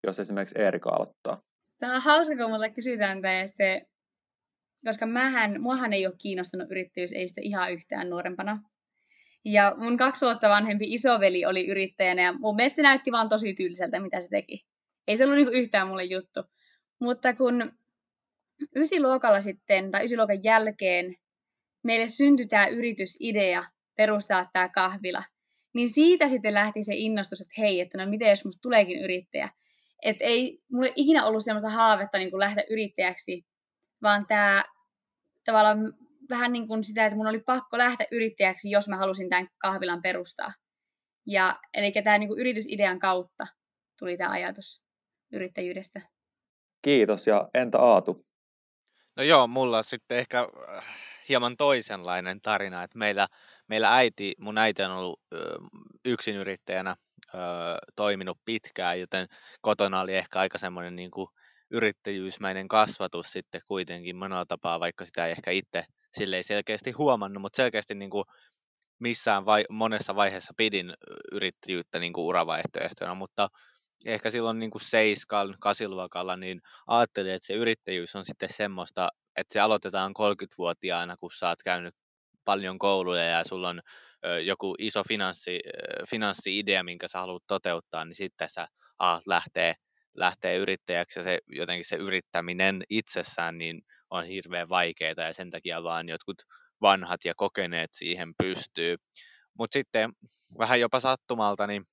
jos 0.08 0.20
esimerkiksi 0.20 0.60
Eerika 0.60 0.90
aloittaa? 0.90 1.42
Tämä 1.80 1.96
on 1.96 2.02
hauska, 2.02 2.36
kun 2.36 2.50
multa 2.50 2.70
kysytään 2.70 3.22
tämä, 3.22 3.48
se, 3.48 3.82
koska 4.86 5.06
mähän, 5.06 5.62
muahan 5.62 5.94
ei 5.94 6.06
ole 6.06 6.16
kiinnostanut 6.22 6.72
yrittäjyys, 6.72 7.14
ei 7.14 7.28
sitä 7.28 7.42
ihan 7.44 7.74
yhtään 7.74 8.10
nuorempana. 8.10 8.64
Ja 9.46 9.76
mun 9.78 9.98
kaksi 9.98 10.26
vuotta 10.26 10.50
vanhempi 10.50 10.94
isoveli 10.94 11.46
oli 11.46 11.68
yrittäjänä 11.68 12.22
ja 12.22 12.34
mun 12.34 12.56
mielestä 12.56 12.76
se 12.76 12.82
näytti 12.82 13.12
vaan 13.12 13.30
tosi 13.30 13.54
tyyliseltä, 13.54 14.00
mitä 14.00 14.22
se 14.22 14.30
teki. 14.30 14.66
Ei 15.08 15.18
se 15.18 15.24
ollut 15.24 15.36
niinku 15.36 15.54
yhtään 15.54 15.88
mulle 15.88 16.04
juttu. 16.04 16.44
Mutta 17.00 17.34
kun 17.34 17.72
ysiluokalla 18.76 19.42
sitten, 19.42 19.92
tai 19.92 20.06
ysiluokan 20.06 20.44
jälkeen, 20.44 21.16
meille 21.84 22.10
syntyi 22.10 22.48
tämä 22.48 22.68
yritysidea 22.68 23.64
perustaa 23.98 24.50
tämä 24.54 24.70
kahvila, 24.70 25.24
niin 25.74 25.90
siitä 25.90 26.28
sitten 26.28 26.54
lähti 26.54 26.84
se 26.84 26.96
innostus, 26.96 27.42
että 27.42 27.54
hei, 27.58 27.82
että 27.82 27.98
no 27.98 28.10
miten 28.10 28.30
jos 28.30 28.46
musta 28.46 28.62
tuleekin 28.62 29.00
yrittäjä. 29.00 29.50
Että 30.04 30.26
ei 30.26 30.60
mulle 30.72 30.94
ikinä 30.96 31.26
ollut 31.26 31.44
sellaista 31.44 31.70
haavetta 31.70 32.18
niin 32.18 32.32
kuin 32.32 32.40
lähteä 32.40 32.64
yrittäjäksi, 32.70 33.46
vaan 34.02 34.26
tämä 34.28 34.64
tavallaan 35.46 35.94
vähän 36.30 36.54
niin 36.54 36.68
kuin 36.68 36.84
sitä, 36.84 37.06
että 37.06 37.18
mun 37.18 37.28
oli 37.28 37.40
pakko 37.40 37.78
lähteä 37.78 38.08
yrittäjäksi, 38.12 38.70
jos 38.70 38.88
mä 38.88 38.98
halusin 38.98 39.30
tämän 39.30 39.48
kahvilan 39.58 40.02
perustaa. 40.02 40.54
Ja, 41.26 41.60
eli 41.74 41.92
tämä 42.04 42.18
niin 42.18 42.28
kuin 42.28 42.40
yritysidean 42.40 43.00
kautta 43.00 43.48
tuli 44.00 44.18
tämä 44.18 44.32
ajatus 44.32 44.84
yrittäjyydestä. 45.34 46.02
Kiitos, 46.82 47.28
ja 47.28 47.50
entä 47.54 47.80
Aatu? 47.80 48.27
No 49.18 49.24
joo, 49.24 49.48
mulla 49.48 49.78
on 49.78 49.84
sitten 49.84 50.18
ehkä 50.18 50.40
äh, 50.78 50.86
hieman 51.30 51.58
toisenlainen 51.58 52.42
tarina, 52.42 52.84
että 52.84 52.98
meillä, 52.98 53.28
meillä 53.68 53.96
äiti, 53.96 54.36
mun 54.38 54.58
äiti 54.58 54.84
on 54.84 54.92
ollut 54.92 55.22
ö, 55.34 55.58
yksinyrittäjänä 56.06 56.96
toiminut 57.96 58.38
pitkään, 58.46 59.00
joten 59.00 59.28
kotona 59.62 60.02
oli 60.02 60.16
ehkä 60.16 60.40
aika 60.40 60.58
semmoinen 60.58 60.96
niin 60.96 61.12
kuin 61.12 61.28
yrittäjyysmäinen 61.72 62.68
kasvatus 62.68 63.32
sitten 63.32 63.62
kuitenkin 63.68 64.16
monella 64.16 64.46
tapaa, 64.46 64.80
vaikka 64.80 65.06
sitä 65.06 65.26
ei 65.26 65.32
ehkä 65.32 65.52
itse 65.52 65.86
sille 66.18 66.44
selkeästi 66.44 66.92
huomannut, 66.92 67.42
mutta 67.42 67.58
selkeästi 67.58 67.96
niin 67.96 68.10
kuin 68.10 68.26
missään 69.00 69.46
vai, 69.46 69.66
monessa 69.70 70.16
vaiheessa 70.16 70.54
pidin 70.58 70.94
yrittäjyyttä 71.32 72.00
niin 72.00 72.14
kuin 72.14 72.26
uravaihtoehtona, 72.26 73.16
mutta 73.16 73.50
ehkä 74.06 74.30
silloin 74.30 74.60
niin 74.60 74.72
kuin 74.72 74.82
seiskan, 74.82 75.56
kasiluokalla, 75.60 76.38
niin 76.38 76.62
ajattelin, 76.88 77.32
että 77.32 77.48
se 77.48 77.54
yrittäjyys 77.54 78.16
on 78.16 78.26
sitten 78.26 78.54
semmoista, 78.54 79.10
että 79.38 79.54
se 79.54 79.60
aloitetaan 79.60 80.14
30-vuotiaana, 80.20 81.18
kun 81.18 81.32
sä 81.32 81.48
oot 81.48 81.64
käynyt 81.64 81.96
paljon 82.46 82.80
kouluja 82.80 83.24
ja 83.24 83.44
sulla 83.44 83.70
on 83.70 83.82
joku 84.44 84.76
iso 84.80 85.04
finanssi, 85.08 85.60
finanssi-idea, 86.10 86.84
minkä 86.84 87.08
sä 87.08 87.20
haluat 87.20 87.44
toteuttaa, 87.48 88.06
niin 88.06 88.16
sitten 88.16 88.50
sä 88.50 88.68
alat 89.00 89.28
lähtee, 89.28 89.74
lähtee 90.14 90.58
yrittäjäksi 90.58 91.20
ja 91.20 91.24
se, 91.24 91.40
jotenkin 91.48 91.86
se 91.86 91.96
yrittäminen 91.96 92.84
itsessään 92.90 93.58
niin 93.58 93.82
on 94.10 94.26
hirveän 94.26 94.70
vaikeaa 94.70 95.14
ja 95.18 95.34
sen 95.34 95.50
takia 95.50 95.84
vaan 95.84 96.10
jotkut 96.10 96.38
vanhat 96.82 97.26
ja 97.26 97.34
kokeneet 97.36 97.90
siihen 97.94 98.34
pystyy. 98.38 98.96
Mutta 99.60 99.74
sitten 99.74 100.12
vähän 100.60 100.80
jopa 100.80 101.00
sattumalta, 101.00 101.68
niin 101.68 101.84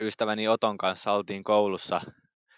ystäväni 0.00 0.48
Oton 0.48 0.78
kanssa 0.78 1.12
oltiin 1.12 1.44
koulussa 1.44 2.00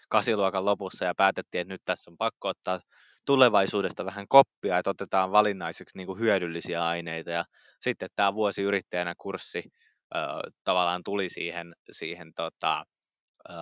kasiluokan 0.09 0.65
lopussa 0.65 1.05
ja 1.05 1.15
päätettiin, 1.15 1.61
että 1.61 1.73
nyt 1.73 1.81
tässä 1.83 2.11
on 2.11 2.17
pakko 2.17 2.47
ottaa 2.47 2.79
tulevaisuudesta 3.25 4.05
vähän 4.05 4.25
koppia, 4.29 4.77
että 4.77 4.89
otetaan 4.89 5.31
valinnaiseksi 5.31 5.97
niin 5.97 6.07
kuin 6.07 6.19
hyödyllisiä 6.19 6.85
aineita. 6.85 7.31
Ja 7.31 7.45
sitten 7.81 8.09
tämä 8.15 8.33
vuosi 8.33 8.61
yrittäjänä 8.61 9.13
kurssi 9.17 9.63
ö, 10.15 10.19
tavallaan 10.63 11.01
tuli 11.03 11.29
siihen, 11.29 11.75
siihen 11.91 12.33
tota, 12.33 12.85
ö, 13.49 13.53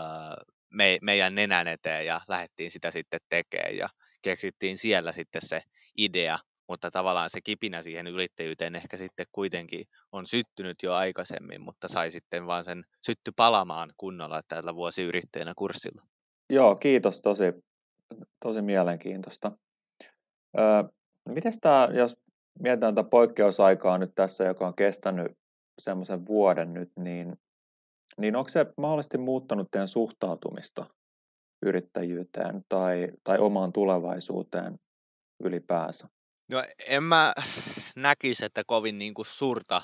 me, 0.69 0.97
meidän 1.01 1.35
nenän 1.35 1.67
eteen 1.67 2.05
ja 2.05 2.21
lähdettiin 2.27 2.71
sitä 2.71 2.91
sitten 2.91 3.19
tekemään 3.29 3.77
ja 3.77 3.89
keksittiin 4.21 4.77
siellä 4.77 5.11
sitten 5.11 5.41
se 5.45 5.61
idea, 5.97 6.39
mutta 6.67 6.91
tavallaan 6.91 7.29
se 7.29 7.41
kipinä 7.41 7.81
siihen 7.81 8.07
yrittäjyyteen 8.07 8.75
ehkä 8.75 8.97
sitten 8.97 9.25
kuitenkin 9.31 9.85
on 10.11 10.25
syttynyt 10.27 10.83
jo 10.83 10.93
aikaisemmin, 10.93 11.61
mutta 11.61 11.87
sai 11.87 12.11
sitten 12.11 12.47
vaan 12.47 12.63
sen 12.63 12.83
sytty 13.01 13.31
palamaan 13.35 13.93
kunnolla 13.97 14.41
tällä 14.47 14.75
vuosiyrittäjänä 14.75 15.53
kurssilla. 15.55 16.01
Joo, 16.49 16.75
kiitos 16.75 17.21
tosi, 17.21 17.53
tosi 18.39 18.61
mielenkiintoista. 18.61 19.51
Öö, 20.59 20.83
miten 21.29 21.53
tämä, 21.61 21.89
jos 21.93 22.17
mietitään 22.59 22.95
tätä 22.95 23.09
poikkeusaikaa 23.09 23.97
nyt 23.97 24.11
tässä, 24.15 24.43
joka 24.43 24.67
on 24.67 24.75
kestänyt 24.75 25.31
semmoisen 25.79 26.25
vuoden 26.25 26.73
nyt, 26.73 26.91
niin, 26.95 27.35
niin 28.17 28.35
onko 28.35 28.49
se 28.49 28.65
mahdollisesti 28.77 29.17
muuttanut 29.17 29.67
teidän 29.71 29.87
suhtautumista 29.87 30.85
yrittäjyyteen 31.65 32.61
tai, 32.69 33.07
tai 33.23 33.39
omaan 33.39 33.73
tulevaisuuteen 33.73 34.79
ylipäänsä? 35.43 36.07
No 36.47 36.63
en 36.87 37.03
mä 37.03 37.33
näkisi, 37.95 38.45
että 38.45 38.63
kovin 38.67 38.97
niin 38.97 39.13
kuin 39.13 39.25
suurta, 39.25 39.81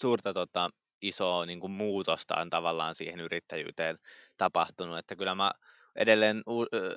suurta 0.00 0.32
tota, 0.32 0.70
isoa 1.02 1.46
niin 1.46 1.60
kuin 1.60 1.70
muutosta 1.70 2.34
on 2.34 2.50
tavallaan 2.50 2.94
siihen 2.94 3.20
yrittäjyyteen 3.20 3.98
tapahtunut. 4.36 4.98
Että 4.98 5.16
kyllä 5.16 5.34
mä 5.34 5.50
edelleen 5.96 6.42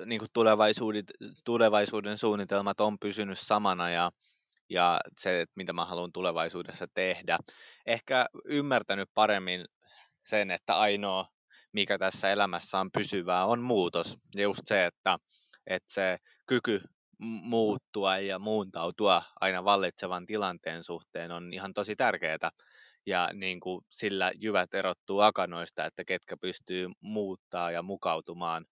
niin 0.05 0.19
kuin 0.19 0.29
tulevaisuuden, 0.33 1.03
tulevaisuuden 1.45 2.17
suunnitelmat 2.17 2.81
on 2.81 2.99
pysynyt 2.99 3.39
samana 3.39 3.89
ja, 3.89 4.11
ja 4.69 4.99
se, 5.17 5.41
että 5.41 5.53
mitä 5.55 5.73
mä 5.73 5.85
haluan 5.85 6.11
tulevaisuudessa 6.11 6.87
tehdä. 6.93 7.37
Ehkä 7.85 8.25
ymmärtänyt 8.45 9.09
paremmin 9.13 9.65
sen, 10.25 10.51
että 10.51 10.79
ainoa, 10.79 11.25
mikä 11.71 11.97
tässä 11.97 12.31
elämässä 12.31 12.79
on 12.79 12.91
pysyvää, 12.91 13.45
on 13.45 13.61
muutos. 13.61 14.17
Ja 14.35 14.41
just 14.41 14.61
se, 14.65 14.85
että, 14.85 15.17
että 15.67 15.93
se 15.93 16.17
kyky 16.47 16.81
muuttua 17.19 18.17
ja 18.17 18.39
muuntautua 18.39 19.23
aina 19.39 19.63
vallitsevan 19.63 20.25
tilanteen 20.25 20.83
suhteen 20.83 21.31
on 21.31 21.53
ihan 21.53 21.73
tosi 21.73 21.95
tärkeää. 21.95 22.51
Ja 23.05 23.29
niin 23.33 23.59
kuin 23.59 23.85
sillä 23.89 24.31
jyvät 24.35 24.73
erottuu 24.73 25.19
akanoista, 25.19 25.85
että 25.85 26.05
ketkä 26.05 26.37
pystyy 26.37 26.87
muuttaa 27.01 27.71
ja 27.71 27.81
mukautumaan. 27.81 28.65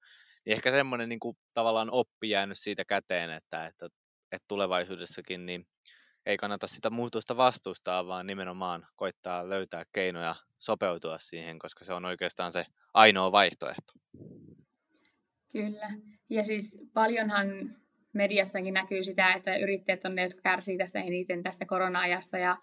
Niin 0.46 0.54
ehkä 0.54 0.72
semmoinen 0.72 1.10
niin 1.10 1.20
kuin, 1.20 1.38
tavallaan 1.54 1.92
oppi 1.92 2.30
jäänyt 2.30 2.58
siitä 2.60 2.86
käteen, 2.86 3.32
että, 3.32 3.66
että, 3.66 3.86
että 4.32 4.46
tulevaisuudessakin 4.48 5.46
niin 5.46 5.68
ei 6.26 6.38
kannata 6.38 6.68
sitä 6.68 6.90
muutosta 6.90 7.38
vastustaa, 7.38 8.08
vaan 8.08 8.28
nimenomaan 8.28 8.88
koittaa 8.96 9.50
löytää 9.50 9.84
keinoja 9.94 10.36
sopeutua 10.60 11.18
siihen, 11.20 11.60
koska 11.60 11.86
se 11.86 11.94
on 11.94 12.06
oikeastaan 12.06 12.52
se 12.52 12.66
ainoa 12.94 13.32
vaihtoehto. 13.32 13.94
Kyllä. 15.52 15.90
Ja 16.30 16.44
siis 16.44 16.78
paljonhan 16.94 17.48
mediassakin 18.14 18.74
näkyy 18.74 19.04
sitä, 19.04 19.34
että 19.34 19.58
yrittäjät 19.58 20.06
on 20.06 20.16
ne, 20.16 20.24
jotka 20.24 20.42
kärsii 20.42 20.78
tästä 20.78 21.00
eniten 21.00 21.44
tästä 21.44 21.66
korona-ajasta 21.66 22.38
ja 22.38 22.58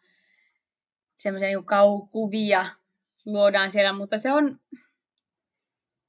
semmoisia 1.17 1.49
niin 1.49 1.65
kaukuvia 1.65 2.67
luodaan 3.27 3.71
siellä, 3.71 3.93
mutta 3.93 4.19
se 4.19 4.33
on 4.33 4.59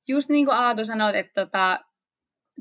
just 0.08 0.30
niin 0.30 0.46
kuin 0.46 0.58
Aatu 0.58 0.86
sanoi, 0.86 1.18
että 1.18 1.46
tota, 1.46 1.80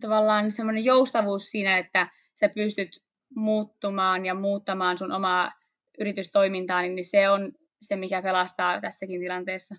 tavallaan 0.01 0.53
semmoinen 0.53 0.85
joustavuus 0.85 1.51
siinä, 1.51 1.79
että 1.79 2.09
sä 2.35 2.49
pystyt 2.49 3.05
muuttumaan 3.35 4.27
ja 4.27 4.35
muuttamaan 4.35 4.99
sun 4.99 5.13
omaa 5.13 5.53
yritystoimintaa, 5.99 6.83
niin 6.83 7.05
se 7.05 7.29
on 7.29 7.53
se, 7.81 7.97
mikä 7.97 8.23
pelastaa 8.23 8.81
tässäkin 8.81 9.21
tilanteessa. 9.21 9.75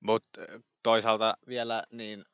Mutta 0.00 0.40
toisaalta 0.82 1.36
vielä 1.48 1.82
niin 1.92 2.24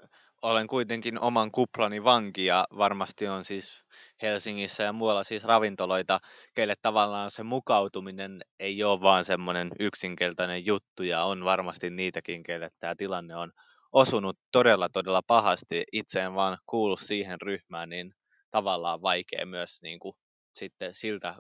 olen 0.42 0.66
kuitenkin 0.66 1.20
oman 1.20 1.50
kuplani 1.50 2.04
vanki 2.04 2.44
ja 2.44 2.64
varmasti 2.76 3.28
on 3.28 3.44
siis 3.44 3.84
Helsingissä 4.22 4.82
ja 4.82 4.92
muualla 4.92 5.25
siis 5.25 5.44
ravintoloita, 5.44 6.20
keille 6.54 6.75
tavallaan 6.82 7.30
se 7.30 7.42
mukautuminen 7.42 8.40
ei 8.61 8.84
ole 8.84 9.00
vaan 9.00 9.25
semmoinen 9.25 9.70
yksinkertainen 9.80 10.66
juttu 10.66 11.02
ja 11.02 11.25
on 11.25 11.44
varmasti 11.44 11.90
niitäkin, 11.90 12.42
keille 12.42 12.68
tämä 12.80 12.94
tilanne 12.99 13.37
on 13.37 13.52
osunut 13.92 14.38
todella 14.52 14.88
todella 14.88 15.22
pahasti. 15.26 15.84
Itse 15.92 16.22
en 16.22 16.34
vaan 16.34 16.58
kuulu 16.66 16.96
siihen 16.96 17.40
ryhmään, 17.40 17.88
niin 17.88 18.14
tavallaan 18.50 19.02
vaikea 19.02 19.46
myös 19.46 19.82
niin 19.82 19.99
kuin, 19.99 20.14
sitten 20.54 20.94
siltä 20.94 21.34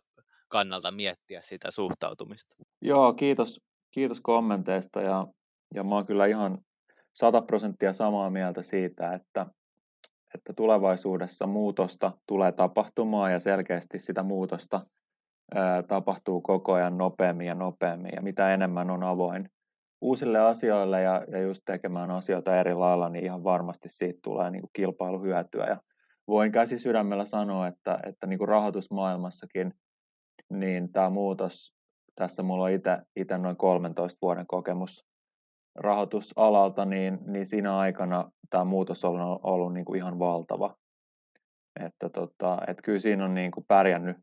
kannalta 0.48 0.90
miettiä 0.90 1.42
sitä 1.42 1.70
suhtautumista. 1.70 2.56
Joo, 2.80 3.12
kiitos, 3.12 3.60
kiitos 3.90 4.20
kommenteista 4.20 5.00
ja, 5.00 5.26
ja 5.74 5.84
mä 5.84 5.94
oon 5.94 6.06
kyllä 6.06 6.26
ihan 6.26 6.58
100 7.14 7.42
prosenttia 7.42 7.92
samaa 7.92 8.30
mieltä 8.30 8.62
siitä, 8.62 9.12
että, 9.12 9.46
että 10.34 10.52
tulevaisuudessa 10.52 11.46
muutosta 11.46 12.12
tulee 12.26 12.52
tapahtumaan 12.52 13.32
ja 13.32 13.40
selkeästi 13.40 13.98
sitä 13.98 14.22
muutosta 14.22 14.86
ää, 15.54 15.82
tapahtuu 15.82 16.40
koko 16.40 16.72
ajan 16.72 16.98
nopeammin 16.98 17.46
ja 17.46 17.54
nopeammin 17.54 18.12
ja 18.16 18.22
mitä 18.22 18.54
enemmän 18.54 18.90
on 18.90 19.02
avoin 19.02 19.48
uusille 20.00 20.38
asioille 20.38 21.02
ja, 21.02 21.24
ja 21.28 21.40
just 21.40 21.62
tekemään 21.66 22.10
asioita 22.10 22.56
eri 22.56 22.74
lailla, 22.74 23.08
niin 23.08 23.24
ihan 23.24 23.44
varmasti 23.44 23.88
siitä 23.88 24.18
tulee 24.22 24.50
niin 24.50 24.62
kuin 24.62 24.70
kilpailuhyötyä. 24.72 25.66
Ja 25.66 25.80
voin 26.28 26.52
käsi 26.52 26.78
sydämellä 26.78 27.24
sanoa, 27.24 27.66
että, 27.66 27.98
että 28.06 28.26
niin 28.26 28.38
kuin 28.38 28.48
rahoitusmaailmassakin 28.48 29.74
niin 30.50 30.92
tämä 30.92 31.10
muutos, 31.10 31.74
tässä 32.14 32.42
mulla 32.42 32.64
on 32.64 32.70
itse 33.16 33.38
noin 33.38 33.56
13 33.56 34.18
vuoden 34.22 34.46
kokemus 34.46 35.04
rahoitusalalta, 35.74 36.84
niin, 36.84 37.18
niin 37.26 37.46
siinä 37.46 37.78
aikana 37.78 38.30
tämä 38.50 38.64
muutos 38.64 39.04
on 39.04 39.20
ollut, 39.42 39.72
niin 39.72 39.84
kuin 39.84 39.96
ihan 39.96 40.18
valtava. 40.18 40.76
Että 41.80 42.08
tota, 42.08 42.58
et 42.66 42.82
kyllä 42.82 42.98
siinä 42.98 43.24
on 43.24 43.34
niin 43.34 43.50
kuin 43.50 43.64
pärjännyt 43.68 44.16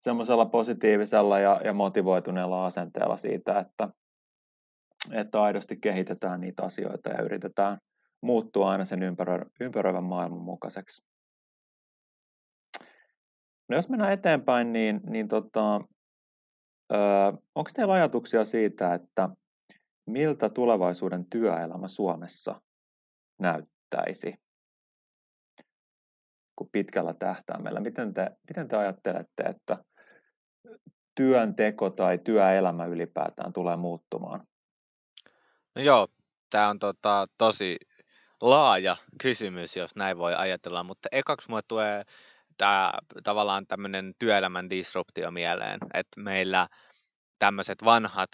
semmoisella 0.00 0.46
positiivisella 0.46 1.38
ja, 1.38 1.60
ja 1.64 1.72
motivoituneella 1.72 2.66
asenteella 2.66 3.16
siitä, 3.16 3.58
että, 3.58 3.88
että 5.12 5.42
aidosti 5.42 5.76
kehitetään 5.76 6.40
niitä 6.40 6.62
asioita 6.62 7.08
ja 7.10 7.22
yritetään 7.22 7.78
muuttua 8.22 8.70
aina 8.70 8.84
sen 8.84 9.02
ympäröivän 9.60 10.04
maailman 10.04 10.40
mukaiseksi. 10.40 11.06
No 13.68 13.76
jos 13.76 13.88
mennään 13.88 14.12
eteenpäin, 14.12 14.72
niin, 14.72 15.00
niin 15.06 15.28
tota, 15.28 15.80
onko 17.54 17.70
teillä 17.74 17.94
ajatuksia 17.94 18.44
siitä, 18.44 18.94
että 18.94 19.28
miltä 20.06 20.48
tulevaisuuden 20.48 21.26
työelämä 21.30 21.88
Suomessa 21.88 22.60
näyttäisi 23.38 24.34
kuin 26.56 26.70
pitkällä 26.72 27.14
tähtäimellä? 27.14 27.80
Miten 27.80 28.14
te, 28.14 28.30
miten 28.48 28.68
te 28.68 28.76
ajattelette, 28.76 29.42
että 29.42 29.84
työnteko 31.14 31.90
tai 31.90 32.18
työelämä 32.18 32.84
ylipäätään 32.84 33.52
tulee 33.52 33.76
muuttumaan? 33.76 34.40
No 35.74 35.82
joo, 35.82 36.08
tämä 36.50 36.68
on 36.68 36.78
tota, 36.78 37.26
tosi 37.38 37.76
laaja 38.40 38.96
kysymys, 39.22 39.76
jos 39.76 39.96
näin 39.96 40.18
voi 40.18 40.34
ajatella, 40.34 40.82
mutta 40.82 41.08
ekaksi 41.12 41.48
mulle 41.48 41.62
tulee 41.68 42.02
tämä 42.56 42.92
tavallaan 43.24 43.66
tämmöinen 43.66 44.14
työelämän 44.18 44.70
disruptio 44.70 45.30
mieleen, 45.30 45.78
että 45.94 46.20
meillä 46.20 46.68
tämmöiset 47.38 47.84
vanhat 47.84 48.30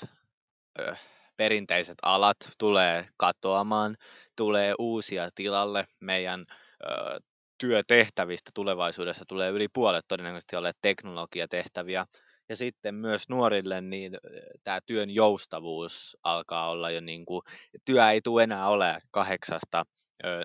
ö, 0.79 0.97
perinteiset 1.43 1.99
alat 2.03 2.37
tulee 2.59 3.07
katoamaan, 3.17 3.97
tulee 4.37 4.75
uusia 4.79 5.29
tilalle, 5.35 5.85
meidän 6.01 6.47
ö, 6.85 7.21
työtehtävistä 7.59 8.51
tulevaisuudessa 8.55 9.25
tulee 9.29 9.51
yli 9.51 9.69
puolet 9.69 10.05
todennäköisesti 10.09 10.57
ole 10.57 10.73
teknologiatehtäviä, 10.83 12.07
ja 12.49 12.57
sitten 12.57 12.95
myös 12.95 13.29
nuorille 13.29 13.81
niin 13.81 14.19
tämä 14.65 14.81
työn 14.87 15.11
joustavuus 15.11 16.17
alkaa 16.23 16.71
olla 16.71 16.91
jo 16.91 17.01
niin 17.01 17.25
kuin, 17.25 17.43
työ 17.85 18.11
ei 18.11 18.21
tule 18.21 18.43
enää 18.43 18.69
ole 18.69 18.99
kahdeksasta 19.11 19.85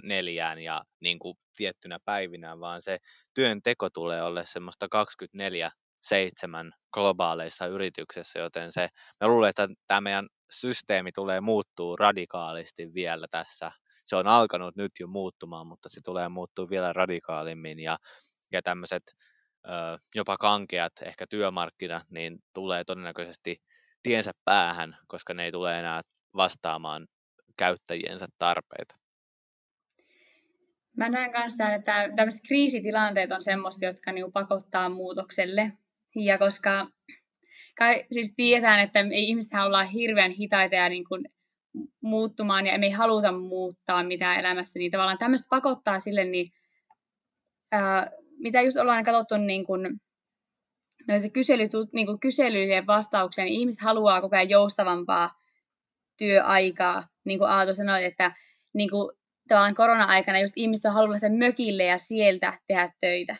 neljään 0.04 0.60
ja 0.60 0.84
niin 1.00 1.20
kuin 1.20 1.36
tiettynä 1.58 2.00
päivinä, 2.06 2.60
vaan 2.60 2.82
se 2.82 2.98
työn 3.34 3.62
teko 3.62 3.90
tulee 3.90 4.24
olla 4.24 4.46
semmoista 4.46 4.88
24 4.90 5.72
seitsemän 6.02 6.72
globaaleissa 6.94 7.66
yrityksissä, 7.66 8.40
joten 8.40 8.72
se, 8.72 8.88
me 9.22 9.28
luulen, 9.28 9.50
että 9.50 9.68
tämä 9.88 10.02
meidän 10.02 10.28
systeemi 10.50 11.12
tulee 11.12 11.42
muuttuu 11.42 11.96
radikaalisti 11.96 12.94
vielä 12.94 13.28
tässä. 13.32 13.72
Se 14.06 14.16
on 14.16 14.28
alkanut 14.28 14.76
nyt 14.76 14.92
jo 15.00 15.08
muuttumaan, 15.08 15.68
mutta 15.68 15.90
se 15.90 16.02
tulee 16.06 16.30
muuttuu 16.30 16.70
vielä 16.70 16.94
radikaalimmin 16.94 17.80
ja, 17.80 17.98
ja 18.52 18.62
tämmöiset 18.62 19.04
jopa 20.16 20.38
kankeat 20.38 20.94
ehkä 21.02 21.28
työmarkkinat, 21.30 22.04
niin 22.10 22.40
tulee 22.54 22.84
todennäköisesti 22.84 23.62
tiensä 24.04 24.32
päähän, 24.46 24.98
koska 25.08 25.34
ne 25.34 25.44
ei 25.44 25.52
tule 25.52 25.80
enää 25.80 26.02
vastaamaan 26.36 27.08
käyttäjiensä 27.58 28.28
tarpeita. 28.38 28.96
Mä 30.98 31.10
näen 31.10 31.32
myös 31.32 31.54
että 31.76 32.10
tämmöiset 32.16 32.42
kriisitilanteet 32.48 33.32
on 33.32 33.44
semmoista, 33.44 33.86
jotka 33.86 34.12
niinku 34.12 34.32
pakottaa 34.32 34.90
muutokselle. 34.90 35.72
Ja 36.16 36.38
koska 36.38 36.88
kai, 37.78 38.06
siis 38.12 38.34
tiedetään, 38.36 38.80
että 38.80 39.00
ei 39.00 39.30
ihmiset 39.30 39.60
olla 39.66 39.84
hirveän 39.84 40.32
hitaita 40.32 40.76
ja 40.76 40.90
niin 40.90 41.06
kuin 41.06 41.26
muuttumaan 42.02 42.68
ja 42.68 42.80
me 42.80 42.86
ei 42.86 42.92
haluta 42.92 43.32
muuttaa 43.32 44.04
mitään 44.04 44.40
elämässä, 44.40 44.80
niin 44.80 44.92
tavallaan 44.92 45.18
tämmöistä 45.18 45.48
pakottaa 45.50 46.00
sille, 46.00 46.26
niin 46.26 46.52
ää, 47.72 48.12
mitä 48.38 48.62
just 48.62 48.78
ollaan 48.78 49.04
katsottu 49.04 49.38
niin 49.38 49.66
kuin, 49.66 50.00
noissa 51.08 51.30
kysely, 51.30 51.70
niin 51.94 52.06
kuin 52.06 52.20
kyselyjen 52.20 52.88
vastauksia, 52.88 53.44
niin 53.44 53.60
ihmiset 53.60 53.82
haluaa 53.82 54.22
koko 54.22 54.36
ajan 54.36 54.50
joustavampaa 54.50 55.30
työaikaa. 56.18 57.04
Niin 57.26 57.40
kuin 57.40 57.50
Aato 57.50 57.74
sanoi, 57.74 58.06
että 58.06 58.32
niin 58.74 58.90
kuin, 58.90 59.18
tavallaan 59.48 59.76
korona-aikana 59.76 60.40
just 60.40 60.54
ihmiset 60.56 60.86
on 60.86 60.94
halunnut 60.94 61.14
lähteä 61.14 61.38
mökille 61.38 61.84
ja 61.84 61.98
sieltä 61.98 62.54
tehdä 62.68 62.90
töitä. 63.00 63.36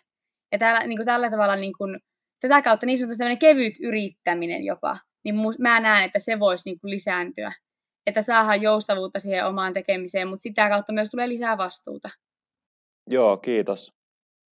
Ja 0.52 0.58
täällä, 0.58 0.88
niin 0.88 0.98
kuin 0.98 1.06
tällä 1.06 1.30
tavalla 1.30 1.56
niin 1.56 1.74
kuin, 1.78 2.00
tätä 2.40 2.62
kautta 2.62 2.86
niin 2.86 2.98
sanotusti 2.98 3.38
kevyt 3.38 3.74
yrittäminen 3.82 4.64
jopa, 4.64 4.98
niin 5.24 5.36
mä 5.60 5.80
näen, 5.80 6.06
että 6.06 6.20
se 6.20 6.40
voisi 6.40 6.70
niin 6.70 6.80
kuin 6.80 6.92
lisääntyä. 6.92 7.52
Että 8.08 8.22
saadaan 8.22 8.62
joustavuutta 8.62 9.20
siihen 9.20 9.46
omaan 9.46 9.74
tekemiseen, 9.74 10.28
mutta 10.28 10.42
sitä 10.42 10.70
kautta 10.70 10.94
myös 10.94 11.10
tulee 11.10 11.30
lisää 11.30 11.58
vastuuta. 11.58 12.10
Joo, 13.10 13.38
kiitos. 13.38 13.94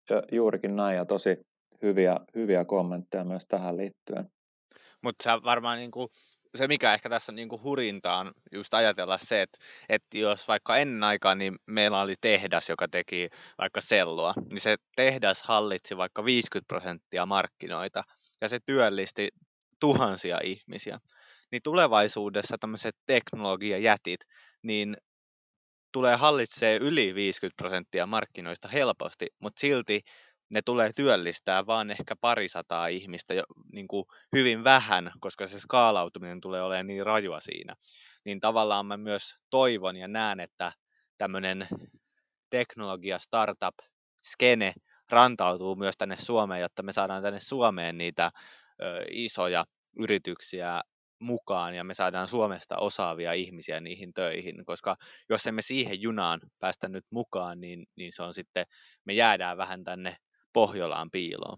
Ja 0.09 0.23
juurikin 0.31 0.75
näin 0.75 0.97
ja 0.97 1.05
tosi 1.05 1.37
hyviä, 1.81 2.19
hyviä 2.35 2.65
kommentteja 2.65 3.23
myös 3.23 3.45
tähän 3.47 3.77
liittyen. 3.77 4.29
Mutta 5.01 5.23
se 5.23 5.29
varmaan 5.43 5.77
niin 5.77 5.91
kuin, 5.91 6.09
se, 6.55 6.67
mikä 6.67 6.93
ehkä 6.93 7.09
tässä 7.09 7.31
on 7.31 7.35
niin 7.35 7.49
kuin 7.49 7.63
hurinta 7.63 8.15
on 8.15 8.31
just 8.51 8.73
ajatella 8.73 9.17
se, 9.17 9.41
että, 9.41 9.59
että 9.89 10.17
jos 10.17 10.47
vaikka 10.47 10.77
ennen 10.77 11.03
aikaa 11.03 11.35
niin 11.35 11.55
meillä 11.65 12.01
oli 12.01 12.15
tehdas, 12.21 12.69
joka 12.69 12.87
teki 12.87 13.29
vaikka 13.57 13.81
sellua, 13.81 14.33
niin 14.49 14.61
se 14.61 14.75
tehdas 14.95 15.43
hallitsi 15.43 15.97
vaikka 15.97 16.25
50 16.25 16.67
prosenttia 16.67 17.25
markkinoita 17.25 18.03
ja 18.41 18.49
se 18.49 18.59
työllisti 18.65 19.29
tuhansia 19.79 20.39
ihmisiä. 20.43 20.99
Niin 21.51 21.61
tulevaisuudessa 21.63 22.57
tämmöiset 22.57 22.95
teknologiajätit, 23.07 24.19
niin 24.61 24.97
tulee 25.91 26.15
hallitsee 26.15 26.77
yli 26.77 27.15
50 27.15 27.61
prosenttia 27.61 28.05
markkinoista 28.05 28.67
helposti, 28.67 29.27
mutta 29.39 29.59
silti 29.59 30.01
ne 30.53 30.61
tulee 30.61 30.91
työllistää 30.95 31.65
vaan 31.65 31.91
ehkä 31.91 32.15
parisataa 32.15 32.87
ihmistä 32.87 33.33
jo, 33.33 33.43
niin 33.71 33.87
kuin 33.87 34.05
hyvin 34.35 34.63
vähän, 34.63 35.11
koska 35.19 35.47
se 35.47 35.59
skaalautuminen 35.59 36.41
tulee 36.41 36.61
olemaan 36.61 36.87
niin 36.87 37.05
rajua 37.05 37.39
siinä. 37.39 37.75
Niin 38.25 38.39
tavallaan 38.39 38.85
mä 38.85 38.97
myös 38.97 39.35
toivon 39.49 39.95
ja 39.95 40.07
näen, 40.07 40.39
että 40.39 40.71
tämmöinen 41.17 41.67
teknologia, 42.49 43.19
startup, 43.19 43.75
skene 44.25 44.73
rantautuu 45.09 45.75
myös 45.75 45.95
tänne 45.97 46.15
Suomeen, 46.17 46.61
jotta 46.61 46.83
me 46.83 46.93
saadaan 46.93 47.23
tänne 47.23 47.39
Suomeen 47.39 47.97
niitä 47.97 48.31
ö, 48.81 49.03
isoja 49.11 49.65
yrityksiä 49.99 50.81
mukaan 51.19 51.75
ja 51.75 51.83
me 51.83 51.93
saadaan 51.93 52.27
Suomesta 52.27 52.77
osaavia 52.77 53.33
ihmisiä 53.33 53.79
niihin 53.79 54.13
töihin, 54.13 54.65
koska 54.65 54.95
jos 55.29 55.47
emme 55.47 55.61
siihen 55.61 56.01
junaan 56.01 56.39
päästä 56.59 56.89
nyt 56.89 57.05
mukaan, 57.11 57.61
niin, 57.61 57.85
niin 57.95 58.11
se 58.11 58.23
on 58.23 58.33
sitten, 58.33 58.65
me 59.05 59.13
jäädään 59.13 59.57
vähän 59.57 59.83
tänne 59.83 60.15
Pohjolaan 60.53 61.11
piiloon. 61.11 61.57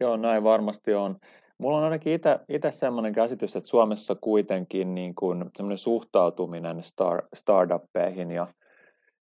Joo, 0.00 0.16
näin 0.16 0.44
varmasti 0.44 0.94
on. 0.94 1.16
Mulla 1.58 1.78
on 1.78 1.84
ainakin 1.84 2.20
itse 2.48 2.70
sellainen 2.70 3.12
käsitys, 3.12 3.56
että 3.56 3.68
Suomessa 3.68 4.14
kuitenkin 4.14 4.94
niin 4.94 5.14
kuin 5.14 5.50
semmoinen 5.56 5.78
suhtautuminen 5.78 6.82
star, 6.82 7.22
startuppeihin 7.34 8.30
ja 8.30 8.46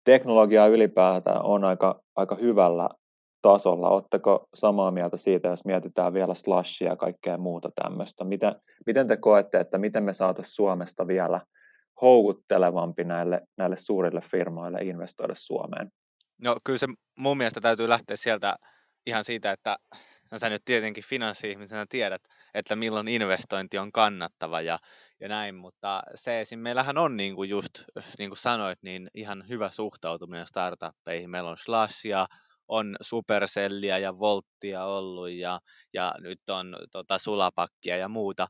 teknologiaa 0.04 0.66
ylipäätään 0.66 1.44
on 1.44 1.64
aika, 1.64 2.00
aika 2.16 2.34
hyvällä 2.34 2.88
tasolla. 3.42 3.88
Oletteko 3.88 4.48
samaa 4.54 4.90
mieltä 4.90 5.16
siitä, 5.16 5.48
jos 5.48 5.64
mietitään 5.64 6.12
vielä 6.12 6.34
slashia 6.34 6.88
ja 6.88 6.96
kaikkea 6.96 7.38
muuta 7.38 7.70
tämmöistä? 7.82 8.24
Miten, 8.24 8.54
miten 8.86 9.08
te 9.08 9.16
koette, 9.16 9.60
että 9.60 9.78
miten 9.78 10.02
me 10.04 10.12
saataisiin 10.12 10.54
Suomesta 10.54 11.06
vielä 11.06 11.40
houkuttelevampi 12.02 13.04
näille, 13.04 13.40
näille 13.56 13.76
suurille 13.76 14.20
firmoille 14.20 14.78
investoida 14.82 15.34
Suomeen? 15.36 15.90
No 16.38 16.56
kyllä 16.64 16.78
se 16.78 16.86
mun 17.16 17.36
mielestä 17.36 17.60
täytyy 17.60 17.88
lähteä 17.88 18.16
sieltä 18.16 18.56
ihan 19.06 19.24
siitä, 19.24 19.52
että 19.52 19.76
no 20.30 20.38
sä 20.38 20.50
nyt 20.50 20.64
tietenkin 20.64 21.04
finanssi-ihmisenä 21.04 21.86
tiedät, 21.88 22.22
että 22.54 22.76
milloin 22.76 23.08
investointi 23.08 23.78
on 23.78 23.92
kannattava 23.92 24.60
ja, 24.60 24.78
ja 25.20 25.28
näin, 25.28 25.54
mutta 25.54 26.02
se 26.14 26.40
esim. 26.40 26.58
meillähän 26.58 26.98
on 26.98 27.16
niin 27.16 27.34
kuin 27.34 27.50
just, 27.50 27.70
niin 28.18 28.30
kuin 28.30 28.38
sanoit, 28.38 28.78
niin 28.82 29.10
ihan 29.14 29.44
hyvä 29.48 29.70
suhtautuminen 29.70 30.46
startuppeihin. 30.46 31.30
Meillä 31.30 31.50
on 31.50 31.56
Slashia, 31.56 32.26
on 32.68 32.96
Supercellia 33.00 33.98
ja 33.98 34.18
Volttia 34.18 34.84
ollut 34.84 35.30
ja, 35.30 35.60
ja 35.92 36.14
nyt 36.18 36.48
on 36.50 36.76
tota, 36.92 37.18
Sulapakkia 37.18 37.96
ja 37.96 38.08
muuta. 38.08 38.46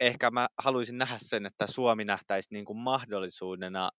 Ehkä 0.00 0.30
mä 0.30 0.46
haluaisin 0.58 0.98
nähdä 0.98 1.16
sen, 1.18 1.46
että 1.46 1.66
Suomi 1.66 2.04
nähtäisi 2.04 2.48
niin 2.52 2.64
kuin 2.64 2.78
mahdollisuudena 2.78 3.90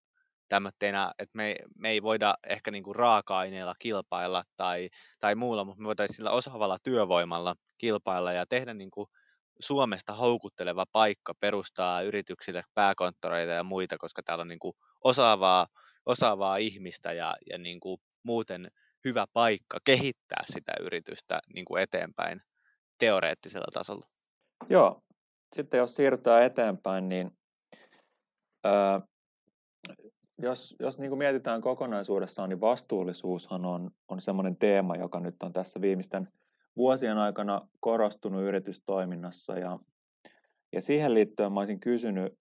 tämmötenä, 0.49 1.11
että 1.19 1.37
me, 1.37 1.55
me 1.75 1.89
ei 1.89 2.03
voida 2.03 2.33
ehkä 2.49 2.71
niin 2.71 2.83
kuin 2.83 2.95
raaka-aineilla 2.95 3.73
kilpailla 3.79 4.43
tai, 4.57 4.89
tai 5.19 5.35
muulla, 5.35 5.63
mutta 5.63 5.81
me 5.81 5.87
voitaisiin 5.87 6.15
sillä 6.15 6.31
osaavalla 6.31 6.77
työvoimalla 6.83 7.55
kilpailla 7.77 8.31
ja 8.31 8.45
tehdä 8.45 8.73
niin 8.73 8.91
kuin 8.91 9.07
Suomesta 9.59 10.13
houkutteleva 10.13 10.85
paikka 10.91 11.33
perustaa 11.39 12.01
yrityksille 12.01 12.63
pääkonttoreita 12.73 13.51
ja 13.51 13.63
muita, 13.63 13.97
koska 13.97 14.23
täällä 14.23 14.41
on 14.41 14.47
niin 14.47 14.59
kuin 14.59 14.73
osaavaa, 15.03 15.67
osaavaa 16.05 16.57
ihmistä 16.57 17.13
ja, 17.13 17.35
ja 17.49 17.57
niin 17.57 17.79
kuin 17.79 18.01
muuten 18.23 18.71
hyvä 19.05 19.25
paikka 19.33 19.77
kehittää 19.83 20.43
sitä 20.45 20.73
yritystä 20.81 21.39
niin 21.53 21.65
kuin 21.65 21.83
eteenpäin 21.83 22.41
teoreettisella 22.99 23.67
tasolla. 23.73 24.07
Joo, 24.69 25.01
sitten 25.55 25.77
jos 25.77 25.95
siirrytään 25.95 26.43
eteenpäin, 26.43 27.09
niin 27.09 27.31
jos, 30.37 30.75
jos 30.79 30.99
niin 30.99 31.09
kuin 31.09 31.19
mietitään 31.19 31.61
kokonaisuudessaan, 31.61 32.49
niin 32.49 32.61
vastuullisuushan 32.61 33.65
on, 33.65 33.91
on 34.07 34.21
semmoinen 34.21 34.57
teema, 34.57 34.95
joka 34.95 35.19
nyt 35.19 35.43
on 35.43 35.53
tässä 35.53 35.81
viimeisten 35.81 36.27
vuosien 36.75 37.17
aikana 37.17 37.67
korostunut 37.79 38.41
yritystoiminnassa. 38.41 39.57
Ja, 39.57 39.79
ja 40.73 40.81
siihen 40.81 41.13
liittyen 41.13 41.53
mä 41.53 41.59
olisin 41.59 41.79
kysynyt 41.79 42.39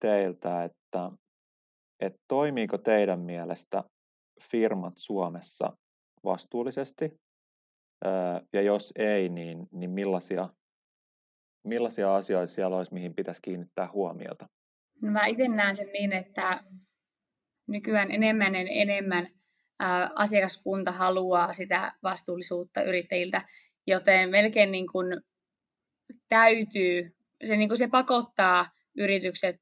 teiltä, 0.00 0.64
että, 0.64 1.10
että 2.00 2.20
toimiiko 2.28 2.78
teidän 2.78 3.20
mielestä 3.20 3.84
firmat 4.50 4.94
Suomessa 4.96 5.76
vastuullisesti? 6.24 7.20
Ja 8.52 8.62
jos 8.62 8.92
ei, 8.96 9.28
niin, 9.28 9.66
niin 9.72 9.90
millaisia, 9.90 10.48
millaisia 11.64 12.14
asioita 12.14 12.52
siellä 12.52 12.76
olisi, 12.76 12.94
mihin 12.94 13.14
pitäisi 13.14 13.42
kiinnittää 13.42 13.88
huomiota? 13.92 14.48
No 15.02 15.10
mä 15.10 15.26
itse 15.26 15.48
näen 15.48 15.76
sen 15.76 15.88
niin, 15.92 16.12
että 16.12 16.60
nykyään 17.70 18.10
enemmän 18.10 18.54
ja 18.54 18.60
enemmän 18.68 19.28
asiakaskunta 20.14 20.92
haluaa 20.92 21.52
sitä 21.52 21.92
vastuullisuutta 22.02 22.82
yrittäjiltä, 22.82 23.42
joten 23.86 24.30
melkein 24.30 24.72
niin 24.72 24.86
kuin 24.92 25.06
täytyy, 26.28 27.16
se, 27.44 27.56
niin 27.56 27.68
kuin 27.68 27.78
se 27.78 27.88
pakottaa 27.88 28.66
yritykset 28.96 29.56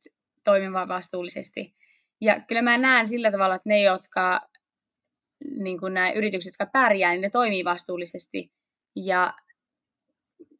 toimimaan 0.44 0.88
vastuullisesti. 0.88 1.74
Ja 2.20 2.40
kyllä 2.40 2.62
mä 2.62 2.78
näen 2.78 3.06
sillä 3.06 3.30
tavalla, 3.30 3.54
että 3.54 3.68
ne, 3.68 3.82
jotka 3.82 4.40
niin 5.58 5.80
kuin 5.80 5.94
nämä 5.94 6.10
yritykset, 6.10 6.50
jotka 6.50 6.70
pärjää, 6.72 7.12
niin 7.12 7.20
ne 7.20 7.30
toimii 7.30 7.64
vastuullisesti. 7.64 8.52
Ja 8.96 9.34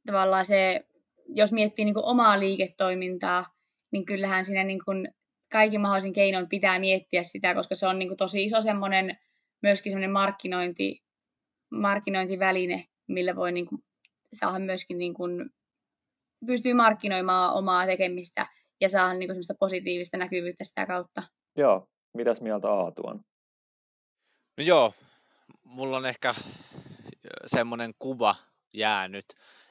tavallaan 0.07 0.47
se, 0.47 0.81
jos 1.29 1.53
miettii 1.53 1.85
niin 1.85 1.95
kuin 1.95 2.07
omaa 2.07 2.41
liiketoimintaa, 2.41 3.45
niin 3.91 4.05
kyllähän 4.05 4.45
siinä 4.45 4.65
niin 4.65 4.85
kuin 4.85 5.09
kaikki 5.53 5.79
mahdollisin 5.79 6.13
keinoin 6.13 6.49
pitää 6.49 6.79
miettiä 6.79 7.23
sitä, 7.23 7.55
koska 7.55 7.75
se 7.75 7.87
on 7.87 7.99
niin 7.99 8.09
kuin 8.09 8.17
tosi 8.17 8.45
iso 8.45 8.63
semmoinen, 8.63 9.19
myöskin 9.63 9.93
semmoinen 9.93 10.11
markkinointi, 10.11 11.03
markkinointiväline, 11.71 12.85
millä 13.09 13.37
voi 13.37 13.53
niin 13.53 13.67
kuin 13.67 13.85
saada 14.33 14.59
myöskin 14.59 14.99
niin 14.99 15.15
kuin, 15.15 15.51
pystyy 16.47 16.75
markkinoimaan 16.75 17.55
omaa 17.55 17.87
tekemistä 17.87 18.47
ja 18.81 18.89
saada 18.89 19.15
niin 19.15 19.29
kuin 19.29 19.57
positiivista 19.59 20.17
näkyvyyttä 20.17 20.65
sitä 20.65 20.87
kautta. 20.87 21.23
Joo, 21.57 21.89
mitäs 22.15 22.41
mieltä 22.41 22.69
Aatu 22.69 23.03
on? 23.07 23.21
No 24.57 24.65
joo, 24.65 24.95
mulla 25.65 25.97
on 25.97 26.07
ehkä 26.07 26.35
semmoinen 27.47 27.95
kuva 27.99 28.37
jäänyt, 28.75 29.25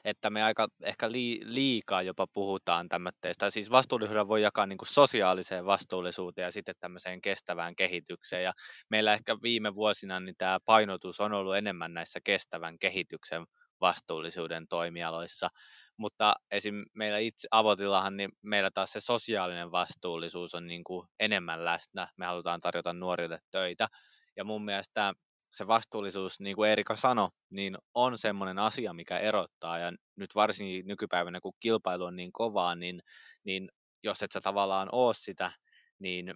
että 0.08 0.30
me 0.30 0.42
aika 0.42 0.68
ehkä 0.82 1.10
liikaa 1.44 2.02
jopa 2.02 2.26
puhutaan 2.26 2.88
tämmöistä. 2.88 3.50
Siis 3.50 3.70
vastuullisuuden 3.70 4.28
voi 4.28 4.42
jakaa 4.42 4.66
niin 4.66 4.78
kuin 4.78 4.88
sosiaaliseen 4.88 5.66
vastuullisuuteen 5.66 6.44
ja 6.44 6.52
sitten 6.52 6.74
tämmöiseen 6.80 7.20
kestävään 7.20 7.76
kehitykseen. 7.76 8.44
Ja 8.44 8.52
meillä 8.90 9.14
ehkä 9.14 9.36
viime 9.42 9.74
vuosina 9.74 10.20
niin 10.20 10.34
tämä 10.38 10.58
painotus 10.64 11.20
on 11.20 11.32
ollut 11.32 11.56
enemmän 11.56 11.94
näissä 11.94 12.20
kestävän 12.24 12.78
kehityksen 12.78 13.46
vastuullisuuden 13.80 14.68
toimialoissa. 14.68 15.48
Mutta 15.96 16.34
esim. 16.50 16.84
meillä 16.94 17.18
itse 17.18 17.48
avotillahan, 17.50 18.16
niin 18.16 18.30
meillä 18.42 18.70
taas 18.70 18.92
se 18.92 19.00
sosiaalinen 19.00 19.70
vastuullisuus 19.70 20.54
on 20.54 20.66
niin 20.66 20.84
kuin 20.84 21.08
enemmän 21.20 21.64
läsnä. 21.64 22.08
Me 22.16 22.26
halutaan 22.26 22.60
tarjota 22.60 22.92
nuorille 22.92 23.38
töitä. 23.50 23.88
Ja 24.36 24.44
mun 24.44 24.64
mielestä 24.64 25.14
se 25.52 25.66
vastuullisuus, 25.66 26.40
niin 26.40 26.56
kuin 26.56 26.70
Erika 26.70 26.96
sanoi, 26.96 27.28
niin 27.50 27.78
on 27.94 28.18
semmoinen 28.18 28.58
asia, 28.58 28.92
mikä 28.92 29.18
erottaa. 29.18 29.78
Ja 29.78 29.92
nyt 30.16 30.34
varsinkin 30.34 30.86
nykypäivänä, 30.86 31.40
kun 31.40 31.52
kilpailu 31.60 32.04
on 32.04 32.16
niin 32.16 32.32
kovaa, 32.32 32.74
niin, 32.74 33.02
niin 33.44 33.68
jos 34.02 34.22
et 34.22 34.32
sä 34.32 34.40
tavallaan 34.40 34.88
oo 34.92 35.12
sitä, 35.12 35.52
niin 35.98 36.34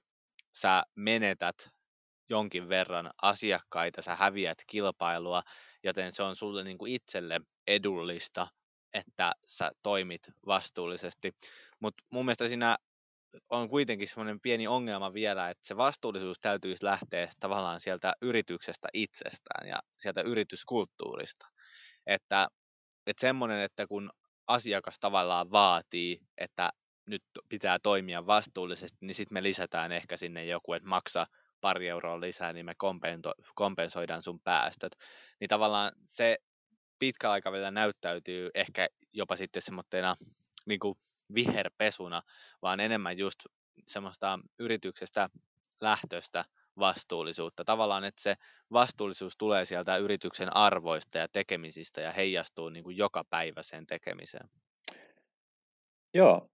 sä 0.61 0.83
menetät 0.97 1.57
jonkin 2.29 2.69
verran 2.69 3.11
asiakkaita, 3.23 4.03
sä 4.03 4.17
häviät 4.17 4.59
kilpailua, 4.67 5.43
joten 5.85 6.13
se 6.13 6.23
on 6.23 6.37
sulle 6.37 6.65
niin 6.65 6.79
kuin 6.79 6.93
itselle 6.93 7.41
edullista, 7.67 8.47
että 8.95 9.33
sä 9.47 9.71
toimit 9.83 10.23
vastuullisesti. 10.47 11.33
Mutta 11.81 12.05
mun 12.11 12.25
mielestä 12.25 12.49
siinä 12.49 12.77
on 13.51 13.69
kuitenkin 13.69 14.09
semmoinen 14.09 14.41
pieni 14.41 14.67
ongelma 14.67 15.15
vielä, 15.15 15.51
että 15.51 15.67
se 15.67 15.77
vastuullisuus 15.77 16.39
täytyisi 16.41 16.85
lähteä 16.85 17.29
tavallaan 17.41 17.81
sieltä 17.81 18.13
yrityksestä 18.23 18.89
itsestään 18.93 19.69
ja 19.69 19.79
sieltä 19.99 20.21
yrityskulttuurista. 20.21 21.47
Että, 22.07 22.49
että 23.07 23.21
semmoinen, 23.21 23.61
että 23.61 23.87
kun 23.87 24.11
asiakas 24.47 24.99
tavallaan 25.01 25.51
vaatii, 25.51 26.21
että 26.39 26.71
nyt 27.07 27.23
pitää 27.49 27.79
toimia 27.83 28.27
vastuullisesti, 28.27 28.99
niin 29.01 29.15
sitten 29.15 29.35
me 29.35 29.43
lisätään 29.43 29.93
ehkä 29.93 30.17
sinne 30.17 30.45
joku, 30.45 30.73
että 30.73 30.89
maksa 30.89 31.27
pari 31.61 31.89
euroa 31.89 32.21
lisää, 32.21 32.53
niin 32.53 32.67
me 32.67 32.75
kompensoidaan 33.55 34.23
sun 34.23 34.41
päästöt. 34.41 34.93
Niin 35.41 35.49
tavallaan 35.49 35.93
se 36.05 36.37
pitkällä 36.99 37.33
aikavälillä 37.33 37.71
näyttäytyy 37.71 38.51
ehkä 38.55 38.89
jopa 39.13 39.37
sitten 39.37 39.63
semmoitteena 39.63 40.15
niin 40.67 40.81
kuin 40.81 40.95
viherpesuna, 41.35 42.23
vaan 42.63 42.81
enemmän 42.81 43.19
just 43.19 43.39
semmoista 43.87 44.39
yrityksestä 44.59 45.29
lähtöstä 45.81 46.45
vastuullisuutta. 46.79 47.65
Tavallaan, 47.65 48.05
että 48.05 48.23
se 48.23 48.35
vastuullisuus 48.73 49.37
tulee 49.39 49.65
sieltä 49.65 49.97
yrityksen 49.97 50.57
arvoista 50.57 51.19
ja 51.19 51.29
tekemisistä 51.29 52.01
ja 52.01 52.13
heijastuu 52.13 52.69
niin 52.69 52.85
kuin 52.85 52.97
joka 52.97 53.25
päivä 53.31 53.63
sen 53.63 53.87
tekemiseen. 53.87 54.49
Joo. 56.15 56.49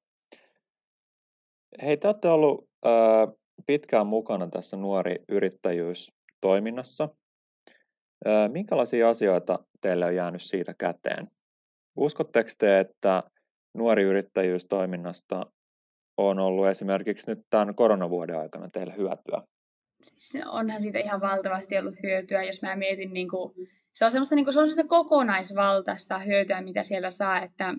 Hei, 1.83 1.97
te 1.97 2.09
olette 2.09 2.29
ollut 2.29 2.69
äh, 2.87 2.93
pitkään 3.67 4.07
mukana 4.07 4.49
tässä 4.49 4.77
nuori 4.77 5.17
yrittäjyys 5.29 6.13
toiminnassa. 6.41 7.09
Äh, 8.27 8.51
minkälaisia 8.51 9.09
asioita 9.09 9.59
teille 9.81 10.07
on 10.07 10.15
jäänyt 10.15 10.43
siitä 10.43 10.75
käteen? 10.79 11.31
Uskotteko 11.97 12.51
te, 12.59 12.81
että 12.81 13.23
nuori 13.79 14.03
yrittäjyystoiminnasta 14.03 15.47
on 16.17 16.39
ollut 16.39 16.69
esimerkiksi 16.69 17.31
nyt 17.31 17.39
tämän 17.51 17.75
koronavuoden 17.75 18.39
aikana 18.39 18.71
teille 18.71 18.95
hyötyä? 18.97 19.43
Siis 20.03 20.45
onhan 20.47 20.83
siitä 20.83 20.99
ihan 20.99 21.21
valtavasti 21.21 21.79
ollut 21.79 21.95
hyötyä, 22.03 22.43
jos 22.43 22.63
mä 22.63 22.77
mietin, 22.77 23.13
niin 23.13 23.29
kuin, 23.29 23.55
se 23.95 24.05
on 24.05 24.11
semmoista, 24.11 24.35
niin 24.35 24.45
kuin, 24.45 24.55
se 24.55 24.61
on 24.61 24.69
semmoista 24.69 24.97
kokonaisvaltaista 24.97 26.19
hyötyä, 26.19 26.61
mitä 26.61 26.83
siellä 26.83 27.11
saa, 27.11 27.41
että 27.41 27.75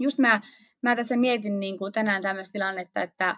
just 0.00 0.18
mä, 0.18 0.40
mä 0.82 0.96
tässä 0.96 1.16
mietin 1.16 1.60
niin 1.60 1.78
kuin 1.78 1.92
tänään 1.92 2.22
tämmöistä 2.22 2.52
tilannetta, 2.52 3.02
että 3.02 3.36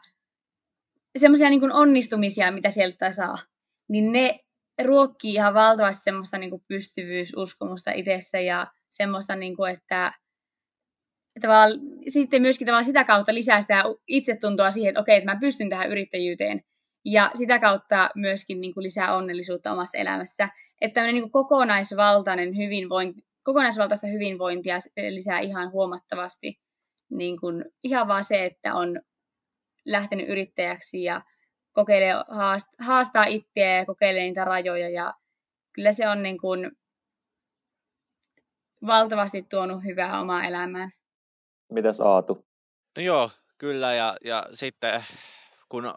semmoisia 1.18 1.50
niin 1.50 1.72
onnistumisia, 1.72 2.52
mitä 2.52 2.70
sieltä 2.70 3.12
saa, 3.12 3.36
niin 3.88 4.12
ne 4.12 4.40
ruokkii 4.84 5.34
ihan 5.34 5.54
valtavasti 5.54 6.02
semmoista 6.02 6.38
niin 6.38 6.50
kuin 6.50 6.62
pystyvyysuskomusta 6.68 7.92
itsessä 7.92 8.40
ja 8.40 8.66
semmoista, 8.88 9.36
niin 9.36 9.56
kuin, 9.56 9.72
että 9.72 10.12
sitten 12.08 12.42
myöskin 12.42 12.66
tavallaan 12.66 12.84
sitä 12.84 13.04
kautta 13.04 13.34
lisää 13.34 13.60
sitä 13.60 13.84
itsetuntoa 14.06 14.70
siihen, 14.70 14.88
että 14.88 15.00
okei, 15.00 15.16
että 15.16 15.32
mä 15.32 15.40
pystyn 15.40 15.70
tähän 15.70 15.90
yrittäjyyteen. 15.90 16.60
Ja 17.04 17.30
sitä 17.34 17.58
kautta 17.58 18.10
myöskin 18.14 18.60
niin 18.60 18.74
kuin 18.74 18.84
lisää 18.84 19.16
onnellisuutta 19.16 19.72
omassa 19.72 19.98
elämässä. 19.98 20.48
Että 20.80 20.94
tämmöinen 20.94 21.14
niin 21.14 21.30
kuin 21.30 21.32
kokonaisvaltainen 21.32 22.56
hyvinvointi, 22.56 23.22
kokonaisvaltaista 23.42 24.06
hyvinvointia 24.06 24.78
lisää 25.10 25.38
ihan 25.40 25.72
huomattavasti. 25.72 26.60
Niin 27.10 27.40
kuin, 27.40 27.64
ihan 27.82 28.08
vaan 28.08 28.24
se, 28.24 28.44
että 28.44 28.74
on 28.74 29.00
lähtenyt 29.84 30.28
yrittäjäksi 30.28 31.02
ja 31.02 31.22
kokeilee, 31.72 32.14
haastaa 32.78 33.24
itseä 33.24 33.76
ja 33.76 33.86
kokeilee 33.86 34.22
niitä 34.22 34.44
rajoja 34.44 34.88
ja 34.88 35.14
kyllä 35.72 35.92
se 35.92 36.08
on 36.08 36.22
niin 36.22 36.38
kuin 36.38 36.70
valtavasti 38.86 39.46
tuonut 39.50 39.84
hyvää 39.84 40.20
omaa 40.20 40.44
elämään. 40.44 40.92
Mitäs 41.70 42.00
Aatu? 42.00 42.46
No 42.96 43.02
joo, 43.02 43.30
kyllä 43.58 43.94
ja, 43.94 44.16
ja 44.24 44.46
sitten 44.52 45.04
kun 45.68 45.94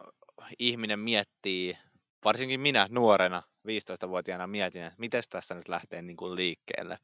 ihminen 0.59 0.99
miettii, 0.99 1.77
varsinkin 2.25 2.59
minä 2.59 2.88
nuorena, 2.89 3.41
15-vuotiaana 3.67 4.47
mietin, 4.47 4.83
että 4.83 4.99
miten 4.99 5.23
tästä 5.29 5.55
nyt 5.55 5.67
lähtee 5.67 6.01
niin 6.01 6.17
kuin 6.17 6.36
liikkeelle, 6.36 6.97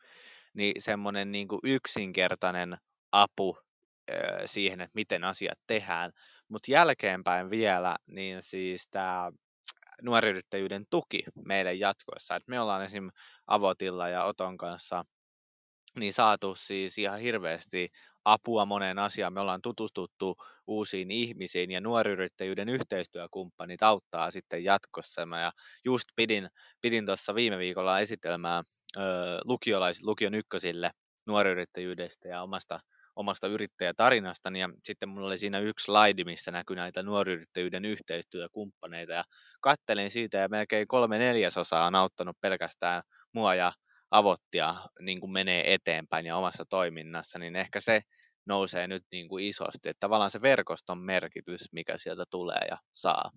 niin 0.54 0.82
semmoinen 0.82 1.32
niin 1.32 1.48
kuin 1.48 1.60
yksinkertainen 1.64 2.78
apu 3.12 3.58
siihen, 4.46 4.82
että 4.82 4.96
miten 4.96 5.24
asiat 5.24 5.60
tehdään. 5.68 6.12
Mutta 6.48 6.72
jälkeenpäin 6.72 7.50
vielä, 7.50 7.96
niin 8.08 8.42
siis 8.42 8.88
tämä 8.92 9.32
nuoriyrittäjyyden 10.02 10.86
tuki 10.90 11.24
meille 11.46 11.74
jatkoissa. 11.74 12.36
Et 12.36 12.48
me 12.48 12.60
ollaan 12.60 12.84
esim. 12.84 13.10
Avotilla 13.48 14.10
ja 14.10 14.24
Oton 14.24 14.58
kanssa 14.58 15.06
niin 16.00 16.14
saatu 16.14 16.56
siis 16.56 16.98
ihan 16.98 17.20
hirveästi 17.20 17.90
apua 18.26 18.66
moneen 18.66 19.00
asiaan. 19.00 19.34
Me 19.34 19.40
ollaan 19.40 19.62
tutustuttu 19.62 20.36
uusiin 20.68 21.12
ihmisiin 21.12 21.72
ja 21.72 21.82
nuoriyrittäjyyden 21.82 22.70
yhteistyökumppanit 22.70 23.84
auttaa 23.84 24.32
sitten 24.32 24.64
jatkossa. 24.64 25.26
Mä 25.26 25.42
ja 25.42 25.52
just 25.86 26.08
pidin, 26.16 26.48
pidin 26.82 27.06
tuossa 27.06 27.36
viime 27.36 27.58
viikolla 27.58 28.00
esitelmää 28.00 28.64
ö, 28.98 29.02
lukiolais, 29.46 30.04
lukion 30.04 30.34
ykkösille 30.34 30.92
nuoriyrittäjyydestä 31.28 32.28
ja 32.28 32.42
omasta 32.42 32.80
omasta 33.16 33.48
yrittäjätarinastani 33.48 34.60
ja 34.60 34.70
sitten 34.86 35.10
mulla 35.10 35.28
oli 35.28 35.38
siinä 35.38 35.60
yksi 35.60 35.84
slide, 35.84 36.24
missä 36.24 36.52
näkyi 36.52 36.76
näitä 36.76 37.04
nuoriyrittäjyyden 37.04 37.86
yhteistyökumppaneita 37.86 39.14
ja 39.14 39.24
kattelin 39.62 40.12
siitä 40.12 40.38
ja 40.38 40.48
melkein 40.50 40.88
kolme 40.88 41.18
neljäsosaa 41.18 41.86
on 41.88 41.96
auttanut 41.96 42.38
pelkästään 42.42 43.04
mua 43.34 43.56
ja 43.56 43.72
avottia 44.12 44.76
niin 45.00 45.20
kuin 45.20 45.32
menee 45.32 45.74
eteenpäin 45.74 46.26
ja 46.26 46.38
omassa 46.38 46.66
toiminnassa, 46.70 47.40
niin 47.40 47.56
ehkä 47.56 47.80
se 47.80 48.02
nousee 48.46 48.88
nyt 48.88 49.04
niin 49.12 49.30
kuin 49.30 49.46
isosti, 49.46 49.90
että 49.90 50.00
tavallaan 50.00 50.32
se 50.32 50.42
verkoston 50.42 50.98
merkitys, 50.98 51.62
mikä 51.72 51.98
sieltä 51.98 52.24
tulee 52.32 52.62
ja 52.70 52.78
saa. 52.94 53.32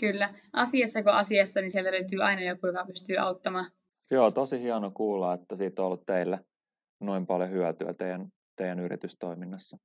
Kyllä, 0.00 0.34
asiassa 0.52 1.02
kuin 1.02 1.14
asiassa, 1.14 1.60
niin 1.60 1.70
sieltä 1.70 1.92
löytyy 1.92 2.22
aina 2.22 2.42
joku, 2.42 2.66
joka 2.66 2.84
pystyy 2.86 3.16
auttamaan. 3.16 3.66
Joo, 4.10 4.30
tosi 4.30 4.60
hieno 4.60 4.90
kuulla, 4.90 5.34
että 5.34 5.56
siitä 5.56 5.82
on 5.82 5.86
ollut 5.86 6.06
teille 6.06 6.40
noin 7.00 7.26
paljon 7.26 7.50
hyötyä 7.50 7.94
teidän, 7.94 8.28
teidän 8.56 8.80
yritystoiminnassa. 8.80 9.76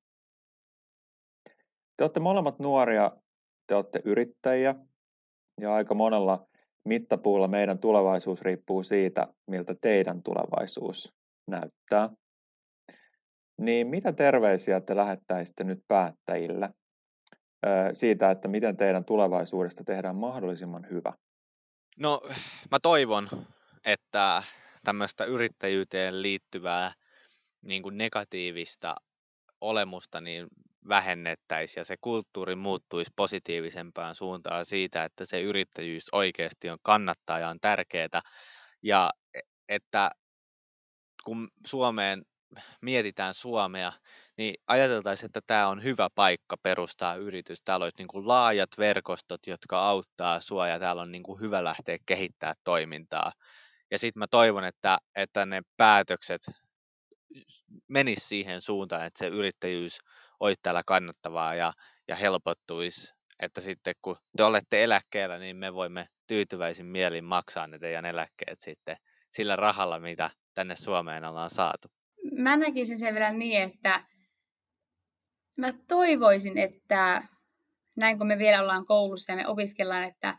Te 1.97 2.03
olette 2.03 2.19
molemmat 2.19 2.59
nuoria, 2.59 3.11
te 3.67 3.75
olette 3.75 4.01
yrittäjiä 4.05 4.75
ja 5.61 5.73
aika 5.73 5.93
monella 5.93 6.47
mittapuulla 6.85 7.47
meidän 7.47 7.79
tulevaisuus 7.79 8.41
riippuu 8.41 8.83
siitä, 8.83 9.27
miltä 9.47 9.75
teidän 9.81 10.23
tulevaisuus 10.23 11.13
näyttää. 11.47 12.09
Niin 13.61 13.87
mitä 13.87 14.13
terveisiä 14.13 14.81
te 14.81 14.95
lähettäisitte 14.95 15.63
nyt 15.63 15.79
päättäjille 15.87 16.69
siitä, 17.93 18.31
että 18.31 18.47
miten 18.47 18.77
teidän 18.77 19.05
tulevaisuudesta 19.05 19.83
tehdään 19.83 20.15
mahdollisimman 20.15 20.87
hyvä? 20.91 21.13
No 21.99 22.21
mä 22.71 22.79
toivon, 22.81 23.29
että 23.85 24.43
tämmöistä 24.83 25.25
yrittäjyyteen 25.25 26.21
liittyvää 26.21 26.91
niin 27.65 27.83
kuin 27.83 27.97
negatiivista 27.97 28.95
olemusta 29.61 30.21
niin 30.21 30.47
vähennettäisiin 30.87 31.81
ja 31.81 31.85
se 31.85 31.95
kulttuuri 32.01 32.55
muuttuisi 32.55 33.11
positiivisempaan 33.15 34.15
suuntaan 34.15 34.65
siitä, 34.65 35.03
että 35.03 35.25
se 35.25 35.41
yrittäjyys 35.41 36.05
oikeasti 36.11 36.69
on 36.69 36.77
kannattaa 36.83 37.39
ja 37.39 37.49
on 37.49 37.59
tärkeää. 37.61 38.21
Ja 38.83 39.11
että 39.69 40.11
kun 41.23 41.49
Suomeen 41.67 42.25
mietitään 42.81 43.33
Suomea, 43.33 43.91
niin 44.37 44.55
ajateltaisiin, 44.67 45.25
että 45.25 45.41
tämä 45.47 45.67
on 45.67 45.83
hyvä 45.83 46.09
paikka 46.15 46.57
perustaa 46.63 47.15
yritys. 47.15 47.61
Täällä 47.63 47.83
olisi 47.83 47.97
niin 47.97 48.07
kuin 48.07 48.27
laajat 48.27 48.69
verkostot, 48.77 49.47
jotka 49.47 49.89
auttaa 49.89 50.39
sua 50.39 50.67
ja 50.67 50.79
täällä 50.79 51.01
on 51.01 51.11
niin 51.11 51.23
kuin 51.23 51.41
hyvä 51.41 51.63
lähteä 51.63 51.97
kehittämään 52.05 52.55
toimintaa. 52.63 53.31
Ja 53.91 53.99
sitten 53.99 54.19
mä 54.19 54.27
toivon, 54.27 54.65
että, 54.65 54.97
että 55.15 55.45
ne 55.45 55.61
päätökset 55.77 56.41
menisi 57.87 58.27
siihen 58.27 58.61
suuntaan, 58.61 59.05
että 59.05 59.17
se 59.17 59.27
yrittäjyys 59.27 59.99
olisi 60.39 60.59
täällä 60.63 60.83
kannattavaa 60.85 61.55
ja, 61.55 61.73
ja 62.07 62.15
helpottuisi, 62.15 63.13
että 63.39 63.61
sitten 63.61 63.95
kun 64.01 64.15
te 64.37 64.43
olette 64.43 64.83
eläkkeellä, 64.83 65.37
niin 65.37 65.57
me 65.57 65.73
voimme 65.73 66.07
tyytyväisin 66.27 66.85
mielin 66.85 67.25
maksaa 67.25 67.67
ne 67.67 67.79
teidän 67.79 68.05
eläkkeet 68.05 68.59
sitten 68.59 68.97
sillä 69.31 69.55
rahalla, 69.55 69.99
mitä 69.99 70.29
tänne 70.53 70.75
Suomeen 70.75 71.25
ollaan 71.25 71.49
saatu. 71.49 71.87
Mä 72.31 72.57
näkisin 72.57 72.99
sen 72.99 73.13
vielä 73.13 73.33
niin, 73.33 73.61
että 73.61 74.03
mä 75.57 75.73
toivoisin, 75.87 76.57
että 76.57 77.23
näin 77.97 78.17
kun 78.17 78.27
me 78.27 78.37
vielä 78.37 78.61
ollaan 78.61 78.85
koulussa 78.85 79.31
ja 79.31 79.35
me 79.35 79.47
opiskellaan, 79.47 80.03
että 80.03 80.37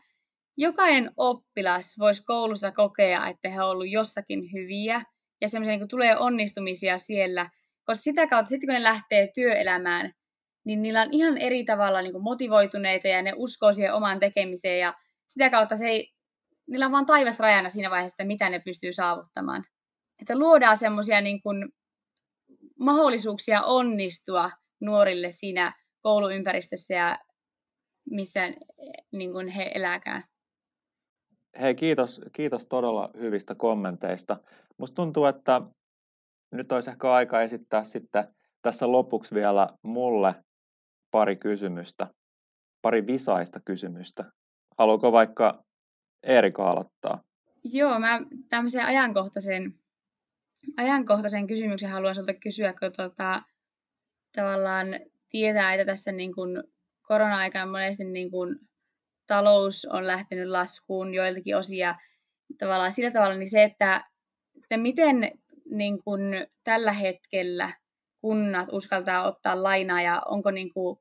jokainen 0.57 1.11
oppilas 1.17 1.95
voisi 1.99 2.23
koulussa 2.23 2.71
kokea, 2.71 3.27
että 3.27 3.49
he 3.49 3.61
ovat 3.61 3.71
olleet 3.71 3.91
jossakin 3.91 4.51
hyviä 4.53 5.01
ja 5.41 5.49
semmoisia 5.49 5.77
niin 5.77 5.87
tulee 5.87 6.17
onnistumisia 6.17 6.97
siellä, 6.97 7.49
koska 7.87 8.03
sitä 8.03 8.27
kautta 8.27 8.49
sitten 8.49 8.67
kun 8.67 8.73
ne 8.73 8.83
lähtee 8.83 9.29
työelämään, 9.35 10.11
niin 10.65 10.81
niillä 10.81 11.01
on 11.01 11.07
ihan 11.11 11.37
eri 11.37 11.63
tavalla 11.63 12.01
niin 12.01 12.21
motivoituneita 12.21 13.07
ja 13.07 13.21
ne 13.21 13.33
uskoo 13.35 13.73
siihen 13.73 13.93
omaan 13.93 14.19
tekemiseen 14.19 14.79
ja 14.79 14.93
sitä 15.27 15.49
kautta 15.49 15.75
se 15.75 15.87
ei, 15.87 16.13
niillä 16.67 16.85
on 16.85 16.91
vaan 16.91 17.05
taivas 17.05 17.39
rajana 17.39 17.69
siinä 17.69 17.89
vaiheessa, 17.89 18.23
mitä 18.25 18.49
ne 18.49 18.59
pystyy 18.65 18.93
saavuttamaan. 18.93 19.63
Että 20.21 20.39
luodaan 20.39 20.77
semmoisia 20.77 21.21
niin 21.21 21.41
kuin 21.41 21.69
mahdollisuuksia 22.79 23.63
onnistua 23.63 24.51
nuorille 24.81 25.31
siinä 25.31 25.73
kouluympäristössä 26.01 26.93
ja 26.93 27.17
missä 28.09 28.41
niin 29.11 29.31
kuin 29.31 29.47
he 29.47 29.71
eläkään. 29.75 30.23
Hei, 31.59 31.75
kiitos, 31.75 32.21
kiitos 32.33 32.65
todella 32.65 33.09
hyvistä 33.19 33.55
kommenteista. 33.55 34.37
Musta 34.77 34.95
tuntuu, 34.95 35.25
että 35.25 35.61
nyt 36.51 36.71
olisi 36.71 36.89
ehkä 36.89 37.11
aika 37.11 37.41
esittää 37.41 37.83
sitten 37.83 38.35
tässä 38.61 38.91
lopuksi 38.91 39.35
vielä 39.35 39.69
mulle 39.83 40.35
pari 41.11 41.35
kysymystä, 41.35 42.07
pari 42.81 43.07
visaista 43.07 43.59
kysymystä. 43.65 44.31
Haluatko 44.77 45.11
vaikka 45.11 45.63
Erika 46.23 46.69
aloittaa? 46.69 47.23
Joo, 47.63 47.99
mä 47.99 48.19
tämmöisen 48.49 48.85
ajankohtaisen, 48.85 49.73
ajankohtaisen 50.77 51.47
kysymyksen 51.47 51.89
haluan 51.89 52.15
sinulta 52.15 52.33
kysyä, 52.33 52.73
kun 52.73 52.91
tota, 52.97 53.41
tavallaan 54.35 54.87
tietää, 55.29 55.73
että 55.73 55.85
tässä 55.85 56.11
niin 56.11 56.35
kuin 56.35 56.63
korona-aikana 57.01 57.71
monesti 57.71 58.03
niin 58.03 58.31
kuin 58.31 58.59
talous 59.27 59.85
on 59.85 60.07
lähtenyt 60.07 60.47
laskuun 60.47 61.13
joiltakin 61.13 61.57
osia 61.57 61.95
tavallaan 62.57 62.91
sillä 62.91 63.11
tavalla, 63.11 63.35
niin 63.35 63.49
se, 63.49 63.63
että, 63.63 64.03
että 64.63 64.77
miten 64.77 65.31
niin 65.69 66.03
kuin 66.03 66.21
tällä 66.63 66.91
hetkellä 66.91 67.69
kunnat 68.21 68.67
uskaltaa 68.71 69.27
ottaa 69.27 69.63
lainaa 69.63 70.01
ja 70.01 70.21
onko, 70.25 70.51
niin 70.51 70.73
kuin, 70.73 70.97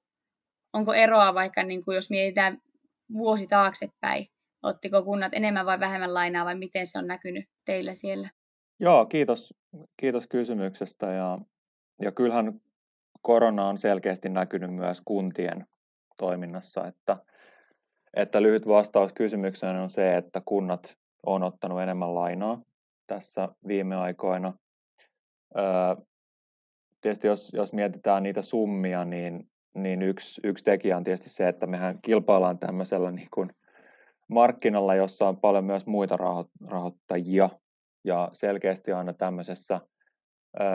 onko 0.73 0.95
eroa 0.95 1.35
vaikka 1.35 1.63
niin 1.63 1.85
kuin 1.85 1.95
jos 1.95 2.11
mietitään 2.11 2.59
vuosi 3.13 3.47
taaksepäin, 3.47 4.27
ottiko 4.63 5.03
kunnat 5.03 5.35
enemmän 5.35 5.67
vai 5.67 5.81
vähemmän 5.81 6.15
lainaa 6.15 6.45
vai 6.45 6.55
miten 6.55 6.87
se 6.87 6.99
on 6.99 7.07
näkynyt 7.07 7.45
teillä 7.65 7.95
siellä? 7.95 8.31
Joo, 8.81 9.07
kiitos, 9.07 9.55
kiitos 9.97 10.27
kysymyksestä 10.27 11.07
ja, 11.07 11.39
ja 12.03 12.13
kyllähän 12.13 12.61
korona 13.23 13.67
on 13.67 13.79
selkeästi 13.79 14.29
näkynyt 14.29 14.75
myös 14.75 15.03
kuntien 15.05 15.67
toiminnassa, 16.19 16.87
että 16.87 17.17
että 18.17 18.43
lyhyt 18.43 18.69
vastaus 18.69 19.13
kysymykseen 19.13 19.77
on 19.77 19.91
se, 19.91 20.17
että 20.17 20.43
kunnat 20.45 20.99
on 21.27 21.43
ottanut 21.43 21.81
enemmän 21.81 22.15
lainaa 22.15 22.63
tässä 23.07 23.49
viime 23.67 23.97
aikoina. 23.97 24.55
Öö, 25.59 25.65
tietysti 27.01 27.27
jos, 27.27 27.53
jos 27.53 27.73
mietitään 27.73 28.23
niitä 28.23 28.43
summia, 28.43 29.05
niin, 29.05 29.51
niin 29.75 30.03
yksi, 30.03 30.41
yksi 30.45 30.65
tekijä 30.65 30.97
on 30.97 31.05
tietysti 31.05 31.31
se, 31.31 31.49
että 31.49 31.67
mehän 31.67 31.99
kilpaillaan 32.03 32.59
tämmöisellä 32.59 33.11
niin 33.11 33.29
kuin 33.35 33.51
markkinalla, 34.29 34.95
jossa 34.95 35.29
on 35.29 35.41
paljon 35.41 35.65
myös 35.65 35.87
muita 35.87 36.17
rahoittajia. 36.67 37.51
Ja 38.05 38.31
selkeästi 38.33 38.93
aina 38.93 39.13
tämmöisessä 39.13 39.81
öö, 40.61 40.67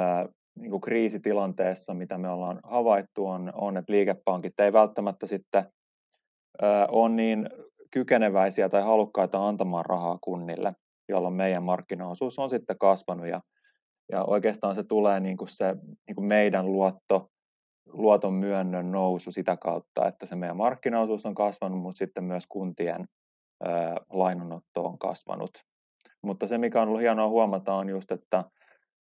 niin 0.55 0.71
kuin 0.71 0.81
kriisitilanteessa, 0.81 1.93
mitä 1.93 2.17
me 2.17 2.29
ollaan 2.29 2.59
havaittu, 2.63 3.27
on, 3.27 3.51
on 3.55 3.77
että 3.77 3.91
liikepankit 3.91 4.59
ei 4.59 4.73
välttämättä 4.73 5.27
sitten 5.27 5.65
on 6.91 7.15
niin 7.15 7.49
kykeneväisiä 7.91 8.69
tai 8.69 8.81
halukkaita 8.81 9.47
antamaan 9.47 9.85
rahaa 9.85 10.17
kunnille, 10.21 10.73
jolloin 11.11 11.33
meidän 11.33 11.63
markkinaosuus 11.63 12.39
on 12.39 12.49
sitten 12.49 12.77
kasvanut 12.77 13.27
ja, 13.27 13.41
ja 14.11 14.23
oikeastaan 14.23 14.75
se 14.75 14.83
tulee 14.83 15.19
niin 15.19 15.37
kuin 15.37 15.49
se 15.49 15.75
niin 16.07 16.15
kuin 16.15 16.25
meidän 16.25 16.65
luotto 16.65 17.27
luoton 17.85 18.33
myönnön 18.33 18.91
nousu 18.91 19.31
sitä 19.31 19.57
kautta, 19.57 20.07
että 20.07 20.25
se 20.25 20.35
meidän 20.35 20.57
markkinaosuus 20.57 21.25
on 21.25 21.35
kasvanut, 21.35 21.79
mutta 21.79 21.97
sitten 21.97 22.23
myös 22.23 22.43
kuntien 22.49 23.05
lainanotto 24.09 24.85
on 24.85 24.99
kasvanut. 24.99 25.51
Mutta 26.21 26.47
se, 26.47 26.57
mikä 26.57 26.81
on 26.81 26.87
ollut 26.87 27.01
hienoa 27.01 27.27
huomata, 27.27 27.73
on 27.73 27.89
just, 27.89 28.11
että, 28.11 28.43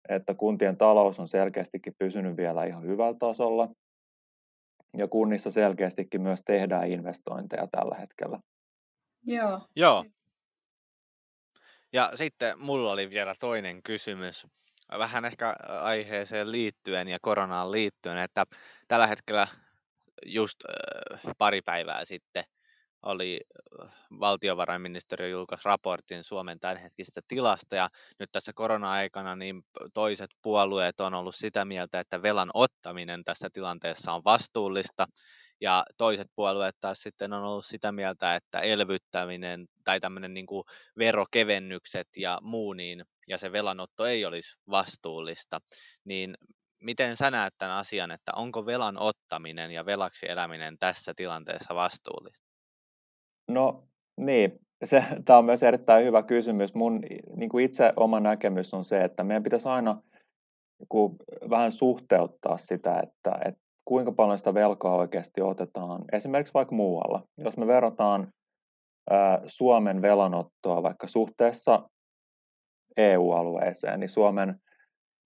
että 0.10 0.34
kuntien 0.34 0.78
talous 0.78 1.20
on 1.20 1.28
selkeästikin 1.28 1.94
pysynyt 2.00 2.38
vielä 2.38 2.66
ihan 2.66 2.84
hyvällä 2.84 3.18
tasolla. 3.20 3.70
Ja 4.98 5.08
kunnissa 5.08 5.52
selkeästikin 5.52 6.22
myös 6.22 6.42
tehdään 6.46 6.88
investointeja 6.88 7.68
tällä 7.72 7.96
hetkellä. 7.96 8.40
Joo. 9.24 9.62
Joo. 9.76 10.06
Ja 11.94 12.12
sitten 12.16 12.60
mulla 12.60 12.92
oli 12.92 13.10
vielä 13.10 13.34
toinen 13.40 13.84
kysymys, 13.84 14.48
vähän 14.98 15.26
ehkä 15.26 15.56
aiheeseen 15.82 16.52
liittyen 16.52 17.08
ja 17.08 17.18
koronaan 17.22 17.72
liittyen, 17.72 18.18
että 18.18 18.46
tällä 18.88 19.08
hetkellä 19.08 19.48
just 20.26 20.60
pari 21.38 21.62
päivää 21.62 22.06
sitten 22.06 22.44
oli 23.04 23.42
valtiovarainministeriö 24.20 25.28
julkaisi 25.28 25.66
raportin 25.66 26.24
Suomen 26.24 26.60
tämänhetkistä 26.60 27.22
tilasta 27.28 27.76
ja 27.76 27.90
nyt 28.20 28.30
tässä 28.32 28.52
korona-aikana 28.56 29.36
niin 29.36 29.64
toiset 29.94 30.30
puolueet 30.42 31.00
on 31.00 31.14
ollut 31.14 31.36
sitä 31.36 31.66
mieltä, 31.66 32.00
että 32.00 32.22
velan 32.22 32.52
ottaminen 32.54 33.24
tässä 33.24 33.50
tilanteessa 33.54 34.14
on 34.14 34.22
vastuullista 34.26 35.08
ja 35.62 35.84
toiset 35.98 36.28
puolueet 36.36 36.76
taas 36.80 36.98
sitten 37.00 37.34
on 37.34 37.44
ollut 37.44 37.66
sitä 37.66 37.92
mieltä, 37.92 38.36
että 38.36 38.60
elvyttäminen 38.60 39.66
tai 39.84 40.00
tämmöinen 40.00 40.34
niin 40.34 40.46
kuin 40.46 40.64
verokevennykset 40.98 42.08
ja 42.18 42.40
muu, 42.42 42.74
niin, 42.74 43.04
ja 43.28 43.38
se 43.38 43.52
velanotto 43.52 44.06
ei 44.06 44.26
olisi 44.26 44.58
vastuullista, 44.70 45.60
niin 46.06 46.36
miten 46.84 47.18
sä 47.18 47.32
näet 47.32 47.54
tämän 47.58 47.76
asian, 47.76 48.12
että 48.12 48.32
onko 48.36 48.66
velan 48.66 48.98
ottaminen 48.98 49.72
ja 49.72 49.86
velaksi 49.86 50.30
eläminen 50.30 50.78
tässä 50.80 51.14
tilanteessa 51.16 51.76
vastuullista? 51.76 52.50
No 53.48 53.88
niin, 54.18 54.60
se, 54.84 55.04
tämä 55.26 55.40
on 55.40 55.46
myös 55.46 55.64
erittäin 55.64 56.06
hyvä 56.06 56.24
kysymys. 56.24 56.74
Mun 56.74 57.02
niin 57.36 57.50
kuin 57.50 57.66
itse 57.66 57.94
oma 57.96 58.20
näkemys 58.20 58.74
on 58.74 58.86
se, 58.86 59.04
että 59.04 59.24
meidän 59.24 59.44
pitäisi 59.44 59.68
aina 59.68 60.02
niin 60.80 61.18
vähän 61.50 61.72
suhteuttaa 61.72 62.58
sitä, 62.58 63.00
että, 63.00 63.40
että 63.46 63.69
kuinka 63.90 64.12
paljon 64.12 64.38
sitä 64.38 64.54
velkaa 64.54 64.96
oikeasti 64.96 65.42
otetaan, 65.42 66.06
esimerkiksi 66.12 66.54
vaikka 66.54 66.76
muualla. 66.76 67.24
Jos 67.38 67.58
me 67.58 67.68
verrataan 67.68 68.34
Suomen 69.46 70.02
velanottoa 70.02 70.84
vaikka 70.84 71.08
suhteessa 71.08 71.90
EU-alueeseen, 72.98 74.00
niin 74.00 74.10
Suomen 74.10 74.56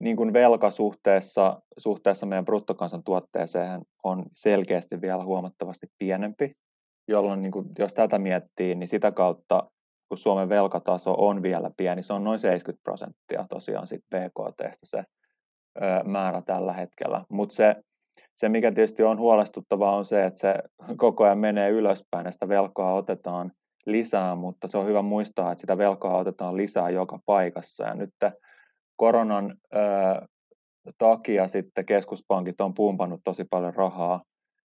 niin 0.00 0.16
kuin 0.16 0.32
velka 0.32 0.70
suhteessa, 0.70 1.62
suhteessa 1.78 2.26
meidän 2.26 2.44
bruttokansantuotteeseen 2.44 3.82
on 4.04 4.24
selkeästi 4.32 5.00
vielä 5.00 5.24
huomattavasti 5.24 5.86
pienempi, 5.98 6.52
jolloin 7.08 7.42
niin 7.42 7.52
kuin, 7.52 7.66
jos 7.78 7.94
tätä 7.94 8.18
miettii, 8.18 8.74
niin 8.74 8.88
sitä 8.88 9.12
kautta, 9.12 9.70
kun 10.08 10.18
Suomen 10.18 10.48
velkataso 10.48 11.14
on 11.18 11.42
vielä 11.42 11.70
pieni, 11.76 12.02
se 12.02 12.12
on 12.12 12.24
noin 12.24 12.38
70 12.38 12.82
prosenttia 12.82 13.46
tosiaan 13.48 13.86
sit 13.86 14.04
BKTstä 14.10 14.86
se 14.86 14.98
ö, 14.98 16.04
määrä 16.04 16.42
tällä 16.42 16.72
hetkellä. 16.72 17.24
Mutta 17.30 17.54
se 17.54 17.76
se, 18.34 18.48
mikä 18.48 18.72
tietysti 18.72 19.02
on 19.02 19.18
huolestuttavaa, 19.18 19.96
on 19.96 20.04
se, 20.04 20.24
että 20.24 20.40
se 20.40 20.54
koko 20.96 21.24
ajan 21.24 21.38
menee 21.38 21.70
ylöspäin 21.70 22.24
ja 22.26 22.32
sitä 22.32 22.48
velkaa 22.48 22.94
otetaan 22.94 23.52
lisää, 23.86 24.34
mutta 24.34 24.68
se 24.68 24.78
on 24.78 24.86
hyvä 24.86 25.02
muistaa, 25.02 25.52
että 25.52 25.60
sitä 25.60 25.78
velkaa 25.78 26.16
otetaan 26.16 26.56
lisää 26.56 26.90
joka 26.90 27.18
paikassa. 27.26 27.84
Ja 27.84 27.94
nyt 27.94 28.14
koronan 28.96 29.54
ö, 29.74 29.78
takia 30.98 31.48
sitten 31.48 31.86
keskuspankit 31.86 32.60
on 32.60 32.74
pumpannut 32.74 33.20
tosi 33.24 33.44
paljon 33.50 33.74
rahaa 33.74 34.22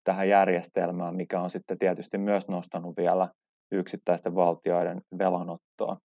tähän 0.05 0.29
järjestelmään, 0.29 1.17
mikä 1.17 1.41
on 1.41 1.51
sitten 1.51 1.79
tietysti 1.79 2.19
myös 2.19 2.49
nostanut 2.49 2.97
vielä 2.97 3.29
yksittäisten 3.73 4.35
valtioiden 4.35 5.01
velanottoa 5.19 5.97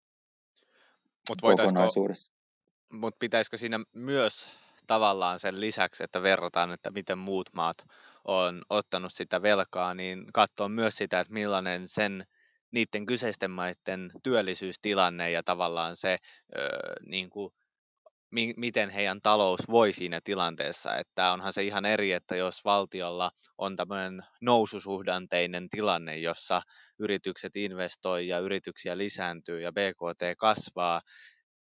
Mut 1.30 1.42
kokonaisuudessa. 1.42 2.32
Mutta 2.94 3.18
pitäisikö 3.20 3.58
siinä 3.58 3.80
myös 3.94 4.50
tavallaan 4.88 5.40
sen 5.40 5.62
lisäksi, 5.62 6.04
että 6.04 6.22
verrataan, 6.22 6.72
että 6.72 6.92
miten 6.92 7.18
muut 7.18 7.50
maat 7.54 7.78
on 8.26 8.62
ottanut 8.70 9.14
sitä 9.14 9.42
velkaa, 9.42 9.94
niin 9.94 10.26
katsoa 10.34 10.70
myös 10.70 10.96
sitä, 10.96 11.20
että 11.20 11.34
millainen 11.34 11.88
sen 11.88 12.24
niiden 12.72 13.06
kyseisten 13.06 13.52
maiden 13.52 14.12
työllisyystilanne 14.24 15.32
ja 15.32 15.44
tavallaan 15.44 15.96
se, 15.96 16.18
öö, 16.58 16.94
niin 17.06 17.30
kuin, 17.30 17.54
mi- 18.32 18.54
miten 18.58 18.90
heidän 18.90 19.22
talous 19.22 19.60
voi 19.70 19.94
siinä 19.94 20.20
tilanteessa. 20.24 20.98
Että 20.98 21.32
onhan 21.32 21.54
se 21.54 21.64
ihan 21.64 21.86
eri, 21.86 22.12
että 22.12 22.36
jos 22.36 22.66
valtiolla 22.66 23.32
on 23.58 23.76
tämmöinen 23.76 24.22
noususuhdanteinen 24.42 25.70
tilanne, 25.70 26.18
jossa 26.18 26.62
yritykset 27.00 27.56
investoi 27.56 28.28
ja 28.28 28.40
yrityksiä 28.40 28.98
lisääntyy 28.98 29.62
ja 29.62 29.72
BKT 29.72 30.22
kasvaa, 30.38 31.02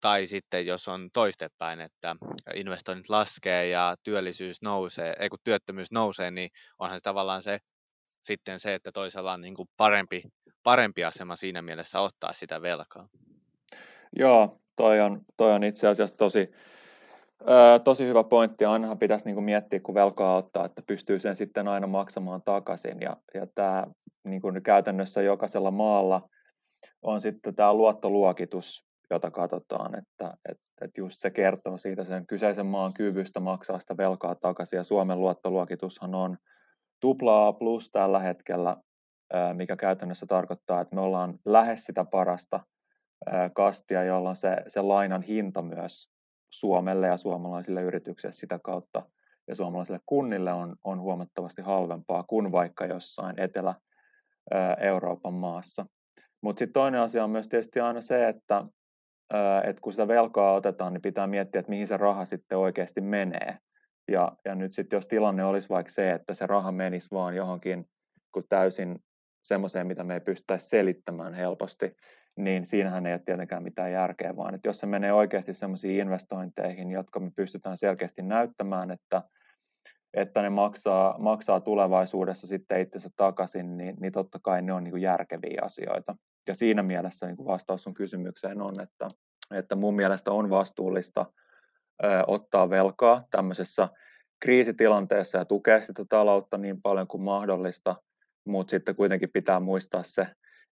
tai 0.02 0.28
sitten 0.28 0.66
jos 0.66 0.88
on 0.88 1.10
toistepäin, 1.14 1.82
että 1.82 2.16
investoinnit 2.54 3.10
laskee 3.10 3.70
ja 3.70 3.96
työllisyys 4.04 4.62
nousee, 4.62 5.16
ei 5.20 5.30
kun 5.30 5.40
työttömyys 5.44 5.92
nousee, 5.92 6.32
niin 6.32 6.50
onhan 6.80 6.98
se 6.98 7.04
tavallaan 7.04 7.42
se 7.42 7.60
sitten 8.22 8.60
se, 8.60 8.74
että 8.74 8.92
toisella 8.92 9.34
on 9.34 9.42
niin 9.42 9.56
kuin 9.56 9.70
parempi, 9.78 10.24
parempi 10.64 11.04
asema 11.04 11.36
siinä 11.36 11.62
mielessä 11.62 12.00
ottaa 12.00 12.34
sitä 12.34 12.62
velkaa. 12.62 13.08
Joo, 14.16 14.60
toi 14.76 15.02
on, 15.02 15.22
toi 15.38 15.54
on 15.54 15.64
itse 15.64 15.88
asiassa 15.88 16.18
tosi, 16.18 16.52
ö, 17.42 17.80
tosi 17.84 18.06
hyvä 18.06 18.24
pointti. 18.24 18.66
Ainahan 18.66 19.00
pitäisi 19.00 19.26
niin 19.26 19.36
kuin 19.36 19.46
miettiä, 19.46 19.80
kun 19.80 19.96
velkaa 19.96 20.36
ottaa, 20.38 20.66
että 20.66 20.82
pystyy 20.88 21.20
sen 21.20 21.36
sitten 21.36 21.68
aina 21.68 21.88
maksamaan 21.88 22.42
takaisin. 22.42 23.02
Ja, 23.02 23.18
ja 23.34 23.48
tämä 23.56 23.88
niin 24.24 24.42
kuin 24.42 24.64
käytännössä 24.64 25.22
jokaisella 25.22 25.72
maalla 25.72 26.30
on 27.02 27.22
sitten 27.22 27.56
tämä 27.56 27.74
luottoluokitus, 27.74 28.87
jota 29.10 29.32
katsotaan, 29.32 29.96
että, 29.96 30.38
että, 30.50 30.68
että 30.82 31.02
just 31.02 31.20
se 31.20 31.30
kertoo 31.30 31.78
siitä 31.78 32.04
sen 32.04 32.28
kyseisen 32.28 32.66
maan 32.66 32.94
kyvystä 32.94 33.40
maksaa 33.40 33.80
sitä 33.80 33.98
velkaa 33.98 34.36
takaisin, 34.36 34.78
ja 34.78 34.84
Suomen 34.84 35.20
luottoluokitushan 35.20 36.16
on 36.16 36.38
tupla 37.00 37.48
A 37.48 37.54
plus 37.54 37.92
tällä 37.92 38.20
hetkellä, 38.20 38.78
mikä 39.54 39.76
käytännössä 39.76 40.26
tarkoittaa, 40.26 40.82
että 40.82 40.96
me 40.96 41.02
ollaan 41.02 41.40
lähes 41.46 41.84
sitä 41.84 42.06
parasta 42.06 42.60
kastia, 43.54 44.04
jolloin 44.04 44.36
se, 44.36 44.58
se 44.68 44.82
lainan 44.82 45.22
hinta 45.22 45.62
myös 45.62 46.10
Suomelle 46.50 47.08
ja 47.08 47.18
suomalaisille 47.18 47.82
yrityksille 47.82 48.34
sitä 48.34 48.60
kautta 48.64 49.04
ja 49.48 49.56
suomalaisille 49.56 50.00
kunnille 50.06 50.54
on, 50.54 50.76
on 50.84 51.02
huomattavasti 51.02 51.62
halvempaa 51.62 52.24
kuin 52.24 52.52
vaikka 52.52 52.86
jossain 52.86 53.40
Etelä-Euroopan 53.40 55.34
maassa. 55.34 55.86
Mutta 56.42 56.60
sitten 56.60 56.74
toinen 56.74 57.02
asia 57.02 57.24
on 57.24 57.30
myös 57.30 57.48
tietysti 57.48 57.80
aina 57.80 58.02
se, 58.02 58.28
että 58.28 58.66
että 59.64 59.82
kun 59.82 59.94
sitä 59.94 60.08
velkaa 60.08 60.54
otetaan, 60.54 60.94
niin 60.94 61.02
pitää 61.02 61.28
miettiä, 61.28 61.60
että 61.60 61.70
mihin 61.70 61.88
se 61.88 61.98
raha 61.98 62.26
sitten 62.26 62.58
oikeasti 62.58 63.02
menee. 63.02 63.58
Ja, 64.12 64.32
ja 64.46 64.56
nyt 64.56 64.74
sitten 64.74 64.98
jos 64.98 65.08
tilanne 65.08 65.46
olisi 65.46 65.70
vaikka 65.70 65.92
se, 65.92 66.12
että 66.12 66.34
se 66.34 66.48
raha 66.48 66.72
menisi 66.72 67.08
vaan 67.12 67.36
johonkin 67.36 67.90
kun 68.32 68.44
täysin 68.50 69.00
semmoiseen, 69.44 69.88
mitä 69.88 70.04
me 70.04 70.14
ei 70.14 70.20
pystyttäisi 70.20 70.70
selittämään 70.70 71.34
helposti, 71.34 71.96
niin 72.38 72.66
siinähän 72.66 73.06
ei 73.06 73.14
ole 73.14 73.22
tietenkään 73.26 73.64
mitään 73.64 73.92
järkeä, 73.92 74.36
vaan 74.36 74.56
että 74.56 74.70
jos 74.70 74.80
se 74.80 74.86
menee 74.86 75.14
oikeasti 75.14 75.54
semmoisiin 75.54 76.00
investointeihin, 76.00 76.92
jotka 76.92 77.20
me 77.20 77.32
pystytään 77.36 77.78
selkeästi 77.78 78.22
näyttämään, 78.22 78.92
että, 78.92 79.22
että 80.14 80.42
ne 80.42 80.50
maksaa, 80.50 81.16
maksaa 81.20 81.60
tulevaisuudessa 81.60 82.48
sitten 82.48 82.82
itsensä 82.82 83.10
takaisin, 83.16 83.78
niin, 83.78 83.96
niin 84.00 84.12
totta 84.12 84.40
kai 84.42 84.62
ne 84.62 84.74
on 84.74 84.84
niin 84.84 84.92
kuin 84.92 85.02
järkeviä 85.02 85.62
asioita 85.64 86.16
ja 86.48 86.56
siinä 86.56 86.84
mielessä 86.84 87.26
niin 87.26 87.46
vastaus 87.46 87.84
sun 87.84 87.94
kysymykseen 87.94 88.62
on, 88.62 88.70
että, 88.82 89.08
että 89.52 89.76
mun 89.76 89.96
mielestä 89.96 90.32
on 90.32 90.50
vastuullista 90.50 91.26
ottaa 92.28 92.70
velkaa 92.70 93.24
tämmöisessä 93.32 93.90
kriisitilanteessa 94.40 95.38
ja 95.38 95.46
tukea 95.46 95.82
sitä 95.82 96.06
taloutta 96.10 96.58
niin 96.58 96.82
paljon 96.82 97.08
kuin 97.08 97.24
mahdollista, 97.24 97.96
mutta 98.46 98.72
sitten 98.72 98.96
kuitenkin 98.96 99.30
pitää 99.34 99.60
muistaa 99.60 100.04
se, 100.04 100.28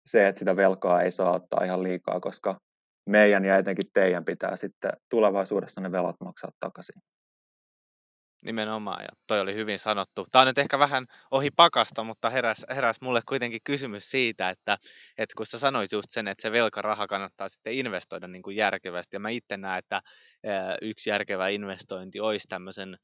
se, 0.05 0.27
että 0.27 0.39
sitä 0.39 0.55
velkaa 0.55 1.01
ei 1.01 1.11
saa 1.11 1.31
ottaa 1.31 1.63
ihan 1.63 1.83
liikaa, 1.83 2.19
koska 2.19 2.59
meidän 3.09 3.45
ja 3.45 3.57
etenkin 3.57 3.89
teidän 3.93 4.25
pitää 4.25 4.55
sitten 4.55 4.91
tulevaisuudessa 5.09 5.81
ne 5.81 5.91
velat 5.91 6.15
maksaa 6.19 6.51
takaisin. 6.59 7.01
Nimenomaan, 8.45 9.01
ja 9.03 9.09
toi 9.27 9.39
oli 9.39 9.55
hyvin 9.55 9.79
sanottu. 9.79 10.25
Tämä 10.31 10.41
on 10.41 10.47
nyt 10.47 10.57
ehkä 10.57 10.79
vähän 10.79 11.05
ohi 11.31 11.51
pakasta, 11.51 12.03
mutta 12.03 12.29
heräs, 12.29 12.65
heräs 12.69 13.01
mulle 13.01 13.21
kuitenkin 13.27 13.61
kysymys 13.63 14.11
siitä, 14.11 14.49
että, 14.49 14.77
että 15.17 15.33
kun 15.37 15.45
sä 15.45 15.59
sanoit 15.59 15.91
just 15.91 16.09
sen, 16.09 16.27
että 16.27 16.41
se 16.41 16.51
velkaraha 16.51 17.07
kannattaa 17.07 17.49
sitten 17.49 17.73
investoida 17.73 18.27
niin 18.27 18.41
kuin 18.41 18.55
järkevästi, 18.55 19.15
ja 19.15 19.19
mä 19.19 19.29
itse 19.29 19.57
näen, 19.57 19.79
että 19.79 20.01
yksi 20.81 21.09
järkevä 21.09 21.47
investointi 21.47 22.19
olisi 22.19 22.47
tämmöisen 22.47 22.97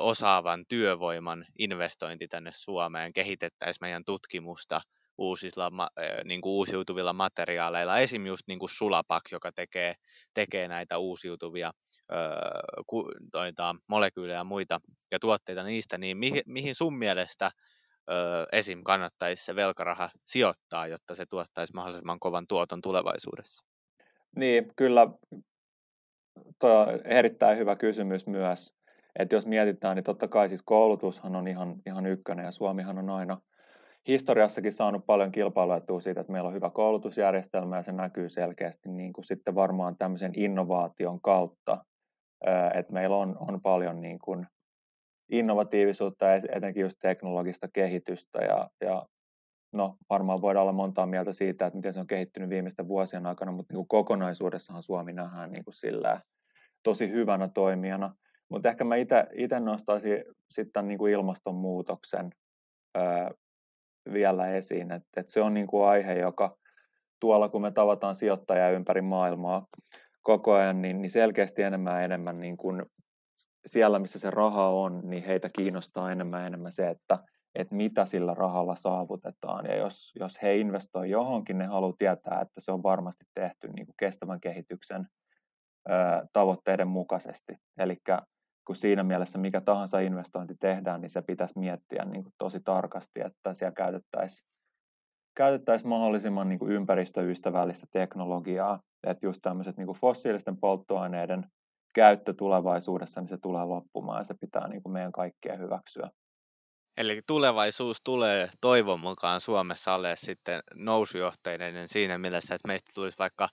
osaavan 0.00 0.64
työvoiman 0.68 1.46
investointi 1.58 2.28
tänne 2.28 2.50
Suomeen, 2.54 3.12
kehitettäisiin 3.12 3.78
meidän 3.80 4.04
tutkimusta, 4.04 4.80
uusilla, 5.18 5.70
niin 6.24 6.40
kuin 6.40 6.52
uusiutuvilla 6.52 7.12
materiaaleilla, 7.12 7.98
esim. 7.98 8.26
just 8.26 8.42
niin 8.46 8.58
kuin 8.58 8.70
Sulapak, 8.70 9.22
joka 9.32 9.52
tekee, 9.52 9.94
tekee 10.34 10.68
näitä 10.68 10.98
uusiutuvia 10.98 11.72
öö, 12.12 12.18
toita, 13.32 13.74
molekyylejä 13.88 14.38
ja 14.38 14.44
muita 14.44 14.80
ja 15.10 15.18
tuotteita 15.18 15.62
niistä, 15.62 15.98
niin 15.98 16.16
mihin, 16.16 16.42
mihin 16.46 16.74
sun 16.74 16.98
mielestä 16.98 17.50
öö, 18.10 18.44
esim. 18.52 18.82
kannattaisi 18.84 19.44
se 19.44 19.56
velkaraha 19.56 20.10
sijoittaa, 20.24 20.86
jotta 20.86 21.14
se 21.14 21.26
tuottaisi 21.26 21.74
mahdollisimman 21.74 22.20
kovan 22.20 22.46
tuoton 22.48 22.80
tulevaisuudessa? 22.80 23.64
Niin, 24.36 24.72
kyllä 24.76 25.06
tuo 26.58 26.70
on 26.70 27.00
erittäin 27.04 27.58
hyvä 27.58 27.76
kysymys 27.76 28.26
myös. 28.26 28.74
Että 29.18 29.36
jos 29.36 29.46
mietitään, 29.46 29.96
niin 29.96 30.04
totta 30.04 30.28
kai 30.28 30.48
siis 30.48 30.62
koulutushan 30.64 31.36
on 31.36 31.48
ihan, 31.48 31.74
ihan 31.86 32.06
ykkönen 32.06 32.44
ja 32.44 32.52
Suomihan 32.52 32.98
on 32.98 33.10
aina 33.10 33.40
historiassakin 34.08 34.72
saanut 34.72 35.06
paljon 35.06 35.32
kilpailuetua 35.32 36.00
siitä, 36.00 36.20
että 36.20 36.32
meillä 36.32 36.46
on 36.46 36.54
hyvä 36.54 36.70
koulutusjärjestelmä 36.70 37.76
ja 37.76 37.82
se 37.82 37.92
näkyy 37.92 38.28
selkeästi 38.28 38.88
niin 38.88 39.12
kuin 39.12 39.24
sitten 39.24 39.54
varmaan 39.54 39.96
tämmöisen 39.96 40.32
innovaation 40.36 41.20
kautta, 41.20 41.84
että 42.74 42.92
meillä 42.92 43.16
on, 43.16 43.36
on 43.40 43.60
paljon 43.60 44.00
niin 44.00 44.18
kuin 44.18 44.46
innovatiivisuutta 45.28 46.26
ja 46.26 46.40
etenkin 46.52 46.80
just 46.80 46.96
teknologista 47.02 47.68
kehitystä 47.72 48.38
ja, 48.38 48.70
ja 48.80 49.06
no 49.72 49.96
varmaan 50.10 50.40
voidaan 50.40 50.62
olla 50.62 50.72
montaa 50.72 51.06
mieltä 51.06 51.32
siitä, 51.32 51.66
että 51.66 51.76
miten 51.76 51.94
se 51.94 52.00
on 52.00 52.06
kehittynyt 52.06 52.50
viimeisten 52.50 52.88
vuosien 52.88 53.26
aikana, 53.26 53.52
mutta 53.52 53.72
niin 53.72 53.78
kuin 53.78 53.88
kokonaisuudessahan 53.88 54.82
Suomi 54.82 55.12
nähdään 55.12 55.50
niin 55.50 55.64
kuin 55.64 55.74
sillä 55.74 56.20
tosi 56.82 57.10
hyvänä 57.10 57.48
toimijana. 57.48 58.14
Mutta 58.48 58.68
ehkä 58.68 58.84
mä 58.84 58.96
itse 58.96 59.60
nostaisin 59.60 60.24
sitten 60.50 60.88
niin 60.88 60.98
kuin 60.98 61.12
ilmastonmuutoksen 61.12 62.30
vielä 64.12 64.48
esiin, 64.48 64.92
että 64.92 65.20
et 65.20 65.28
se 65.28 65.40
on 65.40 65.54
niin 65.54 65.66
kuin 65.66 65.88
aihe, 65.88 66.14
joka 66.14 66.56
tuolla 67.20 67.48
kun 67.48 67.62
me 67.62 67.70
tavataan 67.70 68.16
sijoittajia 68.16 68.70
ympäri 68.70 69.00
maailmaa 69.00 69.66
koko 70.22 70.54
ajan, 70.54 70.82
niin, 70.82 71.02
niin 71.02 71.10
selkeästi 71.10 71.62
enemmän 71.62 71.94
ja 71.94 72.00
enemmän 72.00 72.36
niin 72.36 72.56
kuin 72.56 72.82
siellä, 73.66 73.98
missä 73.98 74.18
se 74.18 74.30
raha 74.30 74.68
on, 74.68 75.00
niin 75.04 75.24
heitä 75.24 75.48
kiinnostaa 75.58 76.12
enemmän 76.12 76.40
ja 76.40 76.46
enemmän 76.46 76.72
se, 76.72 76.88
että, 76.88 77.18
että 77.54 77.74
mitä 77.74 78.06
sillä 78.06 78.34
rahalla 78.34 78.76
saavutetaan. 78.76 79.66
Ja 79.66 79.76
jos, 79.76 80.12
jos 80.20 80.42
he 80.42 80.56
investoivat 80.56 81.10
johonkin, 81.10 81.58
ne 81.58 81.66
haluaa 81.66 81.94
tietää, 81.98 82.40
että 82.40 82.60
se 82.60 82.72
on 82.72 82.82
varmasti 82.82 83.24
tehty 83.34 83.68
niin 83.68 83.86
kuin 83.86 83.94
kestävän 83.98 84.40
kehityksen 84.40 85.06
ö, 85.90 85.92
tavoitteiden 86.32 86.88
mukaisesti. 86.88 87.52
Eli 87.78 87.96
kun 88.68 88.76
siinä 88.76 89.02
mielessä 89.02 89.38
mikä 89.38 89.60
tahansa 89.60 90.00
investointi 90.00 90.54
tehdään, 90.60 91.00
niin 91.00 91.10
se 91.10 91.22
pitäisi 91.22 91.58
miettiä 91.58 92.04
niin 92.04 92.22
kuin 92.22 92.34
tosi 92.38 92.60
tarkasti, 92.60 93.20
että 93.20 93.54
siellä 93.54 93.74
käytettäisiin 93.74 94.48
käytettäisiin 95.36 95.88
mahdollisimman 95.88 96.48
niin 96.48 96.58
kuin 96.58 96.72
ympäristöystävällistä 96.72 97.86
teknologiaa, 97.92 98.80
että 99.06 99.26
just 99.26 99.38
tämmöiset 99.42 99.76
niin 99.76 99.86
kuin 99.86 99.98
fossiilisten 99.98 100.56
polttoaineiden 100.56 101.46
käyttö 101.94 102.34
tulevaisuudessa, 102.34 103.20
niin 103.20 103.28
se 103.28 103.38
tulee 103.38 103.64
loppumaan 103.64 104.20
ja 104.20 104.24
se 104.24 104.34
pitää 104.40 104.68
niin 104.68 104.82
kuin 104.82 104.92
meidän 104.92 105.12
kaikkien 105.12 105.58
hyväksyä. 105.58 106.10
Eli 106.96 107.22
tulevaisuus 107.26 107.96
tulee 108.04 108.48
toivon 108.60 109.00
mukaan 109.00 109.40
Suomessa 109.40 109.94
alle 109.94 110.14
sitten 110.16 110.60
nousujohteinen 110.74 111.88
siinä 111.88 112.18
mielessä, 112.18 112.54
että 112.54 112.68
meistä 112.68 112.90
tulisi 112.94 113.18
vaikka, 113.18 113.48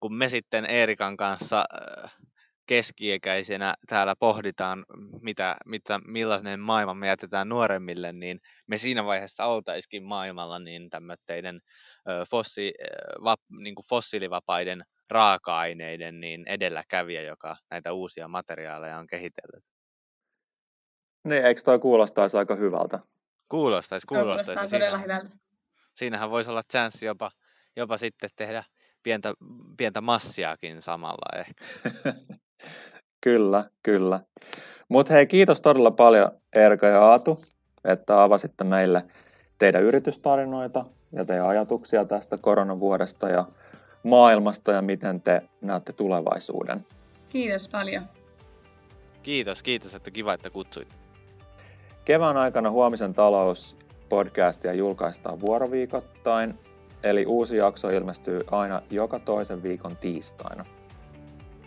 kun 0.00 0.14
me 0.14 0.28
sitten 0.28 0.66
Eerikan 0.66 1.16
kanssa 1.16 1.64
äh, 2.04 2.16
keskiekäisenä 2.66 3.74
täällä 3.88 4.14
pohditaan, 4.18 4.84
mitä, 5.22 5.56
mitä, 5.66 6.00
millainen 6.06 6.60
maailma 6.60 6.94
me 6.94 7.06
jätetään 7.06 7.48
nuoremmille, 7.48 8.12
niin 8.12 8.40
me 8.66 8.78
siinä 8.78 9.04
vaiheessa 9.04 9.46
oltaisikin 9.46 10.04
maailmalla 10.04 10.58
niin 10.58 10.90
tämmöiden 10.90 11.60
fossi, 12.30 12.72
vap, 13.24 13.40
niin 13.58 13.74
kuin 13.74 13.84
fossiilivapaiden 13.88 14.84
raaka-aineiden 15.10 16.20
niin 16.20 16.44
edelläkävijä, 16.48 17.22
joka 17.22 17.56
näitä 17.70 17.92
uusia 17.92 18.28
materiaaleja 18.28 18.98
on 18.98 19.06
kehitellyt. 19.06 19.64
Niin, 21.24 21.44
eikö 21.44 21.60
toi 21.64 21.78
kuulostaisi 21.78 22.36
aika 22.36 22.54
hyvältä? 22.54 22.98
Kuulostaisi, 23.48 24.06
kuulostaisi. 24.06 24.52
Kuulostaa 24.52 24.78
todella 24.78 24.98
hyvältä. 24.98 25.28
Siinähän 25.94 26.30
voisi 26.30 26.50
olla 26.50 26.62
chanssi 26.62 27.06
jopa, 27.06 27.30
jopa 27.76 27.96
sitten 27.96 28.30
tehdä 28.36 28.64
pientä, 29.02 29.34
pientä 29.76 30.00
massiakin 30.00 30.82
samalla 30.82 31.38
ehkä. 31.38 31.64
kyllä, 33.20 33.64
kyllä. 33.82 34.20
Mutta 34.88 35.12
hei, 35.12 35.26
kiitos 35.26 35.60
todella 35.60 35.90
paljon 35.90 36.30
Erka 36.52 36.86
ja 36.86 37.02
Aatu, 37.02 37.38
että 37.84 38.22
avasitte 38.22 38.64
meille 38.64 39.04
teidän 39.58 39.82
yritystarinoita 39.82 40.84
ja 41.12 41.24
teidän 41.24 41.46
ajatuksia 41.46 42.04
tästä 42.04 42.38
koronavuodesta 42.38 43.28
ja 43.28 43.44
maailmasta 44.02 44.72
ja 44.72 44.82
miten 44.82 45.20
te 45.20 45.42
näette 45.60 45.92
tulevaisuuden. 45.92 46.86
Kiitos 47.28 47.68
paljon. 47.68 48.02
Kiitos, 49.22 49.62
kiitos, 49.62 49.94
että 49.94 50.10
kiva, 50.10 50.34
että 50.34 50.50
kutsuit. 50.50 50.88
Kevään 52.04 52.36
aikana 52.36 52.70
Huomisen 52.70 53.14
talous 53.14 53.76
podcastia 54.08 54.72
julkaistaan 54.72 55.40
vuoroviikoittain, 55.40 56.58
eli 57.02 57.26
uusi 57.26 57.56
jakso 57.56 57.90
ilmestyy 57.90 58.44
aina 58.50 58.82
joka 58.90 59.18
toisen 59.18 59.62
viikon 59.62 59.96
tiistaina. 59.96 60.64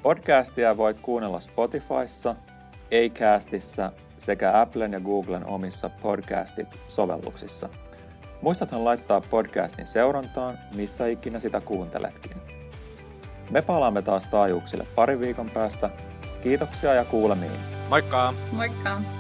Podcastia 0.02 0.78
voit 0.78 1.00
kuunnella 1.00 1.40
Spotifyssa, 1.40 2.36
Acastissa 3.06 3.92
sekä 4.18 4.62
Applen 4.62 4.94
ja 4.94 5.00
Googlen 5.00 5.46
omissa 5.46 5.90
podcastit-sovelluksissa. 5.90 7.70
Muistathan 8.42 8.86
laittaa 8.86 9.22
podcastin 9.22 9.88
seurantaan, 9.88 10.60
missä 10.76 11.08
ikinä 11.08 11.40
sitä 11.40 11.62
kuunteletkin. 11.62 12.38
Me 13.50 13.62
palaamme 13.62 14.02
taas 14.02 14.26
taajuuksille 14.26 14.88
pari 14.96 15.20
viikon 15.20 15.50
päästä. 15.50 15.90
Kiitoksia 16.44 16.94
ja 16.94 17.06
kuulemiin. 17.06 17.60
Moikka! 17.90 18.34
Moikka! 18.52 19.17